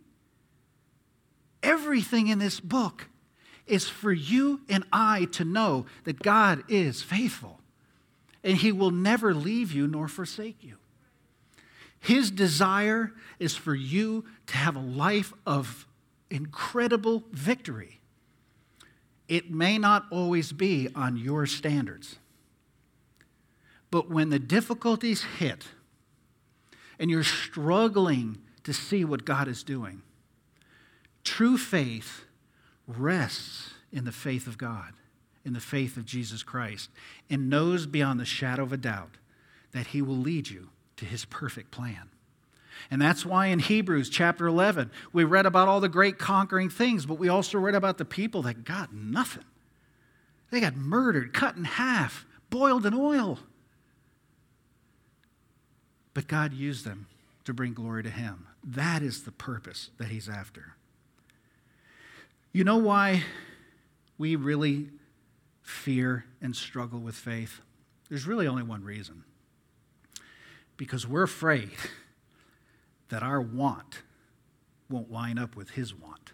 Everything 1.63 2.27
in 2.27 2.37
this 2.37 2.59
book 2.59 3.07
is 3.65 3.89
for 3.89 4.11
you 4.13 4.61
and 4.69 4.83
I 4.93 5.25
to 5.31 5.43
know 5.43 5.87
that 6.03 6.19
God 6.19 6.63
is 6.67 7.01
faithful 7.01 7.59
and 8.43 8.57
he 8.57 8.71
will 8.71 8.91
never 8.91 9.33
leave 9.33 9.71
you 9.71 9.87
nor 9.87 10.07
forsake 10.07 10.63
you. 10.63 10.77
His 12.05 12.29
desire 12.29 13.13
is 13.39 13.55
for 13.55 13.73
you 13.73 14.25
to 14.45 14.57
have 14.57 14.75
a 14.75 14.79
life 14.79 15.33
of 15.43 15.87
incredible 16.29 17.23
victory. 17.31 17.99
It 19.27 19.49
may 19.49 19.79
not 19.79 20.05
always 20.11 20.51
be 20.51 20.87
on 20.93 21.17
your 21.17 21.47
standards. 21.47 22.17
But 23.89 24.07
when 24.07 24.29
the 24.29 24.37
difficulties 24.37 25.23
hit 25.39 25.65
and 26.99 27.09
you're 27.09 27.23
struggling 27.23 28.37
to 28.65 28.71
see 28.71 29.03
what 29.03 29.25
God 29.25 29.47
is 29.47 29.63
doing, 29.63 30.03
true 31.23 31.57
faith 31.57 32.25
rests 32.87 33.71
in 33.91 34.05
the 34.05 34.11
faith 34.11 34.45
of 34.45 34.59
God, 34.59 34.93
in 35.43 35.53
the 35.53 35.59
faith 35.59 35.97
of 35.97 36.05
Jesus 36.05 36.43
Christ, 36.43 36.91
and 37.31 37.49
knows 37.49 37.87
beyond 37.87 38.19
the 38.19 38.25
shadow 38.25 38.61
of 38.61 38.71
a 38.71 38.77
doubt 38.77 39.17
that 39.71 39.87
He 39.87 40.03
will 40.03 40.19
lead 40.19 40.49
you 40.49 40.69
to 40.97 41.05
His 41.05 41.25
perfect 41.25 41.71
plan. 41.71 42.09
And 42.91 43.01
that's 43.01 43.25
why 43.25 43.47
in 43.47 43.59
Hebrews 43.59 44.09
chapter 44.09 44.47
11, 44.47 44.91
we 45.11 45.23
read 45.23 45.45
about 45.45 45.67
all 45.67 45.79
the 45.79 45.89
great 45.89 46.17
conquering 46.17 46.69
things, 46.69 47.05
but 47.05 47.17
we 47.17 47.29
also 47.29 47.57
read 47.57 47.75
about 47.75 47.97
the 47.97 48.05
people 48.05 48.41
that 48.43 48.63
got 48.63 48.93
nothing. 48.93 49.45
They 50.51 50.59
got 50.59 50.75
murdered, 50.75 51.33
cut 51.33 51.55
in 51.55 51.63
half, 51.63 52.25
boiled 52.49 52.85
in 52.85 52.93
oil. 52.93 53.39
But 56.13 56.27
God 56.27 56.53
used 56.53 56.85
them 56.85 57.07
to 57.45 57.53
bring 57.53 57.73
glory 57.73 58.03
to 58.03 58.09
Him. 58.09 58.47
That 58.63 59.01
is 59.01 59.23
the 59.23 59.31
purpose 59.31 59.89
that 59.97 60.09
He's 60.09 60.29
after. 60.29 60.75
You 62.51 62.63
know 62.63 62.77
why 62.77 63.23
we 64.17 64.35
really 64.35 64.89
fear 65.61 66.25
and 66.41 66.55
struggle 66.55 66.99
with 66.99 67.15
faith? 67.15 67.61
There's 68.09 68.25
really 68.25 68.47
only 68.47 68.63
one 68.63 68.83
reason. 68.83 69.23
Because 70.77 71.07
we're 71.07 71.23
afraid 71.23 71.71
that 73.09 73.23
our 73.23 73.41
want 73.41 74.01
won't 74.89 75.11
line 75.11 75.37
up 75.37 75.55
with 75.55 75.71
His 75.71 75.93
want. 75.93 76.31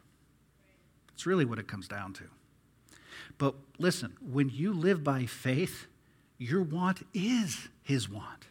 It's 1.13 1.25
really 1.25 1.45
what 1.45 1.59
it 1.59 1.67
comes 1.67 1.87
down 1.87 2.13
to. 2.13 2.23
But 3.37 3.55
listen, 3.77 4.15
when 4.21 4.49
you 4.49 4.73
live 4.73 5.03
by 5.03 5.25
faith, 5.25 5.87
your 6.37 6.61
want 6.61 7.05
is 7.13 7.69
His 7.83 8.09
want. 8.09 8.47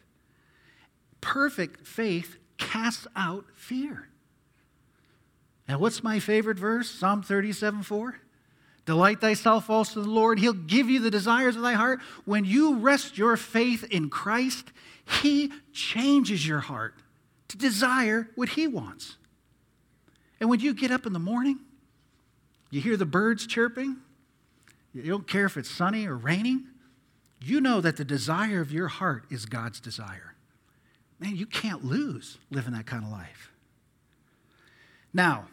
Perfect 1.19 1.85
faith 1.85 2.37
casts 2.57 3.07
out 3.15 3.45
fear. 3.55 4.07
And 5.67 5.79
what's 5.79 6.03
my 6.03 6.19
favorite 6.19 6.57
verse? 6.57 6.89
Psalm 6.89 7.23
37 7.23 7.83
4. 7.83 8.19
Delight 8.85 9.21
thyself 9.21 9.69
also 9.69 10.01
in 10.01 10.07
the 10.07 10.11
Lord. 10.11 10.39
He'll 10.39 10.53
give 10.53 10.89
you 10.89 10.99
the 10.99 11.11
desires 11.11 11.55
of 11.55 11.61
thy 11.61 11.73
heart. 11.73 11.99
When 12.25 12.45
you 12.45 12.75
rest 12.77 13.17
your 13.17 13.37
faith 13.37 13.83
in 13.91 14.09
Christ, 14.09 14.71
He 15.21 15.51
changes 15.73 16.47
your 16.47 16.59
heart 16.59 16.95
to 17.49 17.57
desire 17.57 18.29
what 18.35 18.49
He 18.49 18.67
wants. 18.67 19.17
And 20.39 20.49
when 20.49 20.59
you 20.59 20.73
get 20.73 20.91
up 20.91 21.05
in 21.05 21.13
the 21.13 21.19
morning, 21.19 21.59
you 22.69 22.81
hear 22.81 22.97
the 22.97 23.05
birds 23.05 23.45
chirping, 23.45 23.97
you 24.93 25.03
don't 25.03 25.27
care 25.27 25.45
if 25.45 25.57
it's 25.57 25.69
sunny 25.69 26.07
or 26.07 26.17
raining, 26.17 26.65
you 27.41 27.59
know 27.59 27.81
that 27.81 27.97
the 27.97 28.05
desire 28.05 28.61
of 28.61 28.71
your 28.71 28.87
heart 28.87 29.25
is 29.29 29.45
God's 29.45 29.79
desire. 29.79 30.35
Man, 31.19 31.35
you 31.35 31.45
can't 31.45 31.85
lose 31.85 32.37
living 32.49 32.73
that 32.73 32.85
kind 32.85 33.03
of 33.03 33.11
life. 33.11 33.51
Now, 35.13 35.47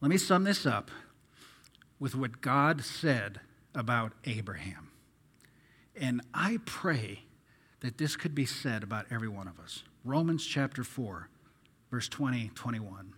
let 0.00 0.08
me 0.08 0.18
sum 0.18 0.44
this 0.44 0.66
up 0.66 0.90
with 2.00 2.14
what 2.14 2.40
God 2.40 2.82
said 2.82 3.40
about 3.74 4.12
Abraham. 4.24 4.90
And 5.94 6.22
I 6.34 6.58
pray 6.64 7.20
that 7.82 7.98
this 7.98 8.16
could 8.16 8.34
be 8.34 8.46
said 8.46 8.82
about 8.82 9.06
every 9.10 9.28
one 9.28 9.48
of 9.48 9.58
us. 9.58 9.82
Romans 10.04 10.46
chapter 10.46 10.84
4, 10.84 11.28
verse 11.90 12.08
20, 12.08 12.50
21. 12.54 13.12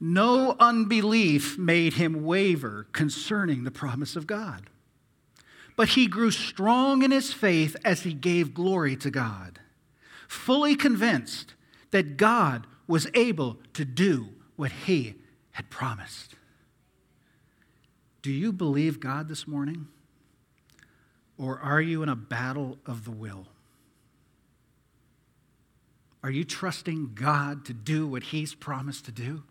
No 0.00 0.56
unbelief 0.58 1.58
made 1.58 1.94
him 1.94 2.24
waver 2.24 2.86
concerning 2.92 3.64
the 3.64 3.70
promise 3.70 4.16
of 4.16 4.26
God. 4.26 4.70
But 5.76 5.90
he 5.90 6.06
grew 6.06 6.30
strong 6.30 7.02
in 7.02 7.10
his 7.10 7.32
faith 7.32 7.76
as 7.84 8.02
he 8.02 8.14
gave 8.14 8.54
glory 8.54 8.96
to 8.96 9.10
God, 9.10 9.58
fully 10.28 10.76
convinced 10.76 11.54
that 11.90 12.16
God 12.16 12.66
was 12.86 13.08
able 13.14 13.58
to 13.72 13.84
do 13.84 14.28
what 14.54 14.70
he 14.70 15.16
had 15.52 15.68
promised. 15.68 16.34
Do 18.22 18.30
you 18.30 18.52
believe 18.52 19.00
God 19.00 19.28
this 19.28 19.48
morning? 19.48 19.88
Or 21.38 21.58
are 21.58 21.80
you 21.80 22.02
in 22.02 22.08
a 22.08 22.16
battle 22.16 22.78
of 22.86 23.04
the 23.04 23.10
will? 23.10 23.46
Are 26.22 26.30
you 26.30 26.44
trusting 26.44 27.12
God 27.14 27.64
to 27.66 27.74
do 27.74 28.06
what 28.06 28.24
He's 28.24 28.54
promised 28.54 29.04
to 29.06 29.12
do? 29.12 29.42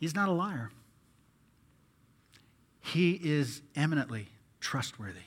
He's 0.00 0.14
not 0.14 0.28
a 0.28 0.32
liar. 0.32 0.70
He 2.80 3.12
is 3.22 3.62
eminently 3.76 4.28
trustworthy. 4.60 5.20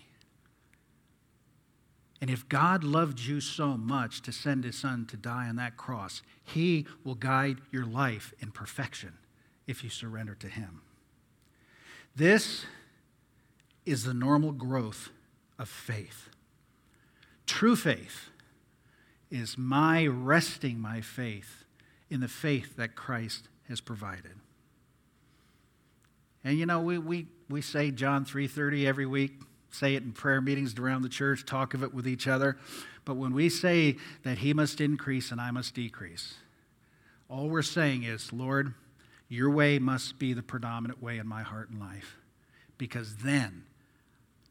And 2.19 2.29
if 2.29 2.49
God 2.49 2.83
loved 2.83 3.19
you 3.19 3.39
so 3.39 3.77
much 3.77 4.21
to 4.23 4.31
send 4.31 4.63
his 4.63 4.77
son 4.77 5.05
to 5.07 5.17
die 5.17 5.47
on 5.47 5.55
that 5.57 5.77
cross, 5.77 6.21
he 6.43 6.85
will 7.03 7.15
guide 7.15 7.61
your 7.71 7.85
life 7.85 8.33
in 8.39 8.51
perfection 8.51 9.13
if 9.67 9.83
you 9.83 9.89
surrender 9.89 10.33
to 10.35 10.47
him. 10.47 10.81
This 12.15 12.65
is 13.85 14.03
the 14.03 14.13
normal 14.13 14.51
growth 14.51 15.09
of 15.59 15.69
faith. 15.69 16.29
True 17.45 17.75
faith 17.75 18.29
is 19.29 19.57
my 19.57 20.05
resting 20.05 20.79
my 20.79 21.01
faith 21.01 21.65
in 22.09 22.21
the 22.21 22.27
faith 22.27 22.75
that 22.77 22.95
Christ 22.95 23.49
has 23.67 23.81
provided. 23.81 24.35
And 26.43 26.57
you 26.57 26.65
know, 26.65 26.81
we, 26.81 26.97
we, 26.97 27.27
we 27.49 27.61
say 27.61 27.91
John 27.91 28.23
3.30 28.25 28.85
every 28.85 29.05
week, 29.05 29.41
say 29.71 29.95
it 29.95 30.03
in 30.03 30.13
prayer 30.13 30.39
meetings 30.39 30.77
around 30.77 31.01
the 31.01 31.09
church, 31.09 31.45
talk 31.45 31.73
of 31.73 31.83
it 31.83 31.93
with 31.93 32.07
each 32.07 32.27
other. 32.27 32.57
But 33.03 33.15
when 33.15 33.33
we 33.33 33.49
say 33.49 33.97
that 34.23 34.39
he 34.39 34.53
must 34.53 34.79
increase 34.79 35.31
and 35.31 35.41
I 35.41 35.51
must 35.51 35.73
decrease, 35.73 36.35
all 37.29 37.49
we're 37.49 37.61
saying 37.61 38.03
is, 38.03 38.31
Lord, 38.31 38.73
your 39.27 39.49
way 39.49 39.79
must 39.79 40.19
be 40.19 40.33
the 40.33 40.43
predominant 40.43 41.01
way 41.01 41.17
in 41.17 41.27
my 41.27 41.41
heart 41.41 41.69
and 41.69 41.79
life, 41.79 42.17
because 42.77 43.17
then 43.17 43.63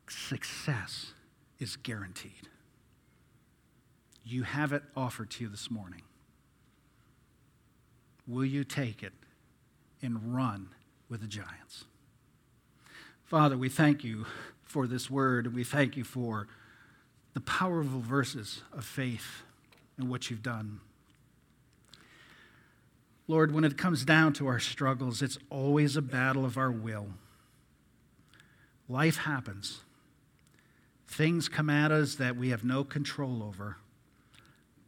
success 0.09 1.13
is 1.59 1.77
guaranteed. 1.77 2.49
You 4.25 4.43
have 4.43 4.73
it 4.73 4.83
offered 4.97 5.31
to 5.31 5.45
you 5.45 5.51
this 5.51 5.71
morning. 5.71 6.03
Will 8.27 8.45
you 8.45 8.65
take 8.65 9.03
it 9.03 9.13
and 10.03 10.35
run 10.35 10.71
with 11.09 11.21
the 11.21 11.27
giants? 11.27 11.85
Father, 13.25 13.57
we 13.57 13.69
thank 13.69 14.03
you 14.03 14.27
for 14.63 14.87
this 14.87 15.11
word, 15.11 15.47
and 15.47 15.55
we 15.55 15.65
thank 15.65 15.97
you 15.97 16.05
for 16.05 16.49
the 17.35 17.41
powerful 17.41 18.01
verses 18.01 18.63
of 18.73 18.85
faith 18.85 19.43
and 19.97 20.09
what 20.09 20.31
you've 20.31 20.43
done. 20.43 20.81
Lord, 23.29 23.53
when 23.53 23.65
it 23.65 23.77
comes 23.77 24.05
down 24.05 24.33
to 24.35 24.47
our 24.47 24.61
struggles, 24.61 25.23
it's 25.23 25.39
always 25.51 25.97
a 25.97 26.03
battle 26.03 26.45
of 26.45 26.57
our 26.57 26.71
will. 26.71 27.09
Life 28.89 29.19
happens. 29.19 29.81
Things 31.07 31.49
come 31.49 31.71
at 31.71 31.93
us 31.93 32.17
that 32.17 32.37
we 32.37 32.51
have 32.51 32.65
no 32.65 32.85
control 32.85 33.43
over, 33.43 33.77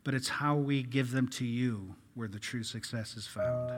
but 0.04 0.14
it's 0.14 0.28
how 0.28 0.56
we 0.56 0.82
give 0.82 1.12
them 1.12 1.28
to 1.28 1.44
you 1.44 1.94
where 2.14 2.28
the 2.28 2.38
true 2.38 2.62
success 2.62 3.16
is 3.16 3.26
found. 3.26 3.70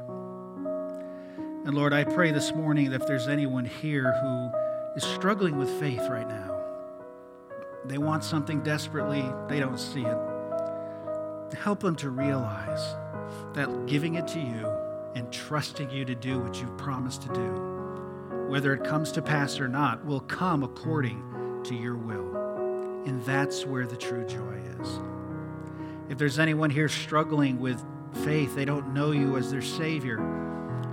And 1.67 1.75
Lord, 1.75 1.93
I 1.93 2.05
pray 2.05 2.33
this 2.33 2.55
morning 2.55 2.91
that 2.91 3.03
if 3.03 3.07
there's 3.07 3.29
anyone 3.29 3.67
here 3.67 4.13
who 4.23 4.51
is 4.97 5.05
struggling 5.05 5.59
with 5.59 5.69
faith 5.79 6.09
right 6.09 6.27
now, 6.27 6.57
they 7.85 7.99
want 7.99 8.25
something 8.25 8.63
desperately, 8.63 9.25
they 9.49 9.61
don't 9.61 9.79
see 9.79 10.03
it. 10.03 10.19
Help 11.57 11.81
them 11.81 11.97
to 11.97 12.11
realize 12.11 12.97
that 13.53 13.87
giving 13.87 14.15
it 14.15 14.27
to 14.29 14.39
you 14.39 14.67
and 15.15 15.31
trusting 15.33 15.91
you 15.91 16.05
to 16.05 16.15
do 16.15 16.41
what 16.41 16.61
you've 16.61 16.79
promised 16.79 17.23
to 17.23 17.29
do, 17.29 18.47
whether 18.49 18.73
it 18.73 18.85
comes 18.85 19.13
to 19.13 19.23
pass 19.23 19.61
or 19.61 19.69
not, 19.69 20.05
will 20.05 20.21
come 20.21 20.63
according 20.63 21.23
to 21.65 21.75
your 21.75 21.97
will. 21.97 22.30
And 23.07 23.25
that's 23.25 23.65
where 23.65 23.87
the 23.87 23.97
true 23.97 24.27
joy 24.27 24.61
is. 24.81 25.01
If 26.09 26.19
there's 26.19 26.39
anyone 26.39 26.71
here 26.71 26.89
struggling 26.89 27.61
with 27.61 27.85
faith, 28.25 28.55
they 28.55 28.65
don't 28.65 28.93
know 28.93 29.13
you 29.13 29.37
as 29.37 29.51
their 29.51 29.63
Savior, 29.63 30.19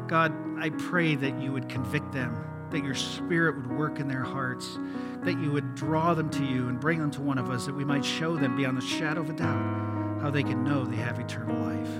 God, 0.07 0.33
I 0.59 0.69
pray 0.69 1.15
that 1.15 1.41
you 1.41 1.51
would 1.51 1.67
convict 1.67 2.11
them, 2.11 2.43
that 2.71 2.83
your 2.83 2.95
Spirit 2.95 3.57
would 3.57 3.77
work 3.77 3.99
in 3.99 4.07
their 4.07 4.23
hearts, 4.23 4.79
that 5.23 5.39
you 5.39 5.51
would 5.51 5.75
draw 5.75 6.13
them 6.13 6.29
to 6.31 6.45
you 6.45 6.67
and 6.67 6.79
bring 6.79 6.99
them 6.99 7.11
to 7.11 7.21
one 7.21 7.37
of 7.37 7.49
us, 7.49 7.65
that 7.65 7.75
we 7.75 7.83
might 7.83 8.05
show 8.05 8.37
them 8.37 8.55
beyond 8.55 8.77
the 8.77 8.85
shadow 8.85 9.21
of 9.21 9.29
a 9.29 9.33
doubt 9.33 10.21
how 10.21 10.29
they 10.29 10.43
can 10.43 10.63
know 10.63 10.85
they 10.85 10.95
have 10.95 11.19
eternal 11.19 11.57
life. 11.63 11.99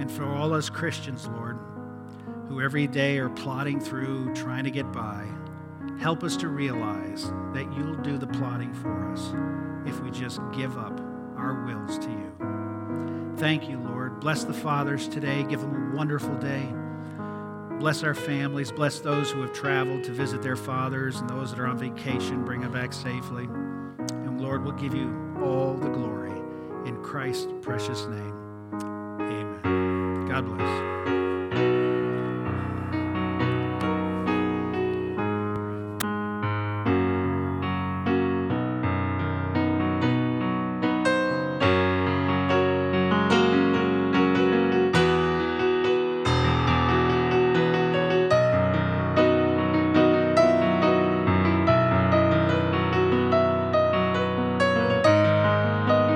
And 0.00 0.10
for 0.10 0.24
all 0.24 0.52
us 0.52 0.68
Christians, 0.68 1.26
Lord, 1.28 1.58
who 2.48 2.60
every 2.60 2.86
day 2.86 3.18
are 3.18 3.30
plodding 3.30 3.80
through, 3.80 4.34
trying 4.34 4.64
to 4.64 4.70
get 4.70 4.92
by, 4.92 5.26
help 5.98 6.22
us 6.22 6.36
to 6.38 6.48
realize 6.48 7.30
that 7.52 7.72
you'll 7.76 7.96
do 7.96 8.18
the 8.18 8.26
plotting 8.26 8.74
for 8.74 9.12
us 9.12 9.32
if 9.86 10.00
we 10.02 10.10
just 10.10 10.40
give 10.52 10.76
up 10.76 11.00
our 11.36 11.64
wills 11.64 11.98
to 11.98 12.10
you. 12.10 13.34
Thank 13.36 13.68
you, 13.68 13.78
Lord. 13.78 14.20
Bless 14.20 14.44
the 14.44 14.54
fathers 14.54 15.08
today. 15.08 15.42
Give 15.44 15.60
them 15.60 15.92
a 15.92 15.96
wonderful 15.96 16.34
day. 16.36 16.66
Bless 17.78 18.02
our 18.02 18.14
families. 18.14 18.72
Bless 18.72 19.00
those 19.00 19.30
who 19.30 19.42
have 19.42 19.52
traveled 19.52 20.04
to 20.04 20.12
visit 20.12 20.42
their 20.42 20.56
fathers 20.56 21.20
and 21.20 21.28
those 21.28 21.50
that 21.50 21.60
are 21.60 21.66
on 21.66 21.78
vacation. 21.78 22.44
Bring 22.44 22.62
them 22.62 22.72
back 22.72 22.92
safely. 22.92 23.44
And 23.44 24.40
Lord, 24.40 24.64
we'll 24.64 24.72
give 24.72 24.94
you 24.94 25.14
all 25.42 25.74
the 25.74 25.90
glory 25.90 26.32
in 26.86 27.02
Christ's 27.02 27.52
precious 27.60 28.06
name. 28.06 28.34
Amen. 29.20 30.26
God 30.26 30.46
bless. 30.46 30.95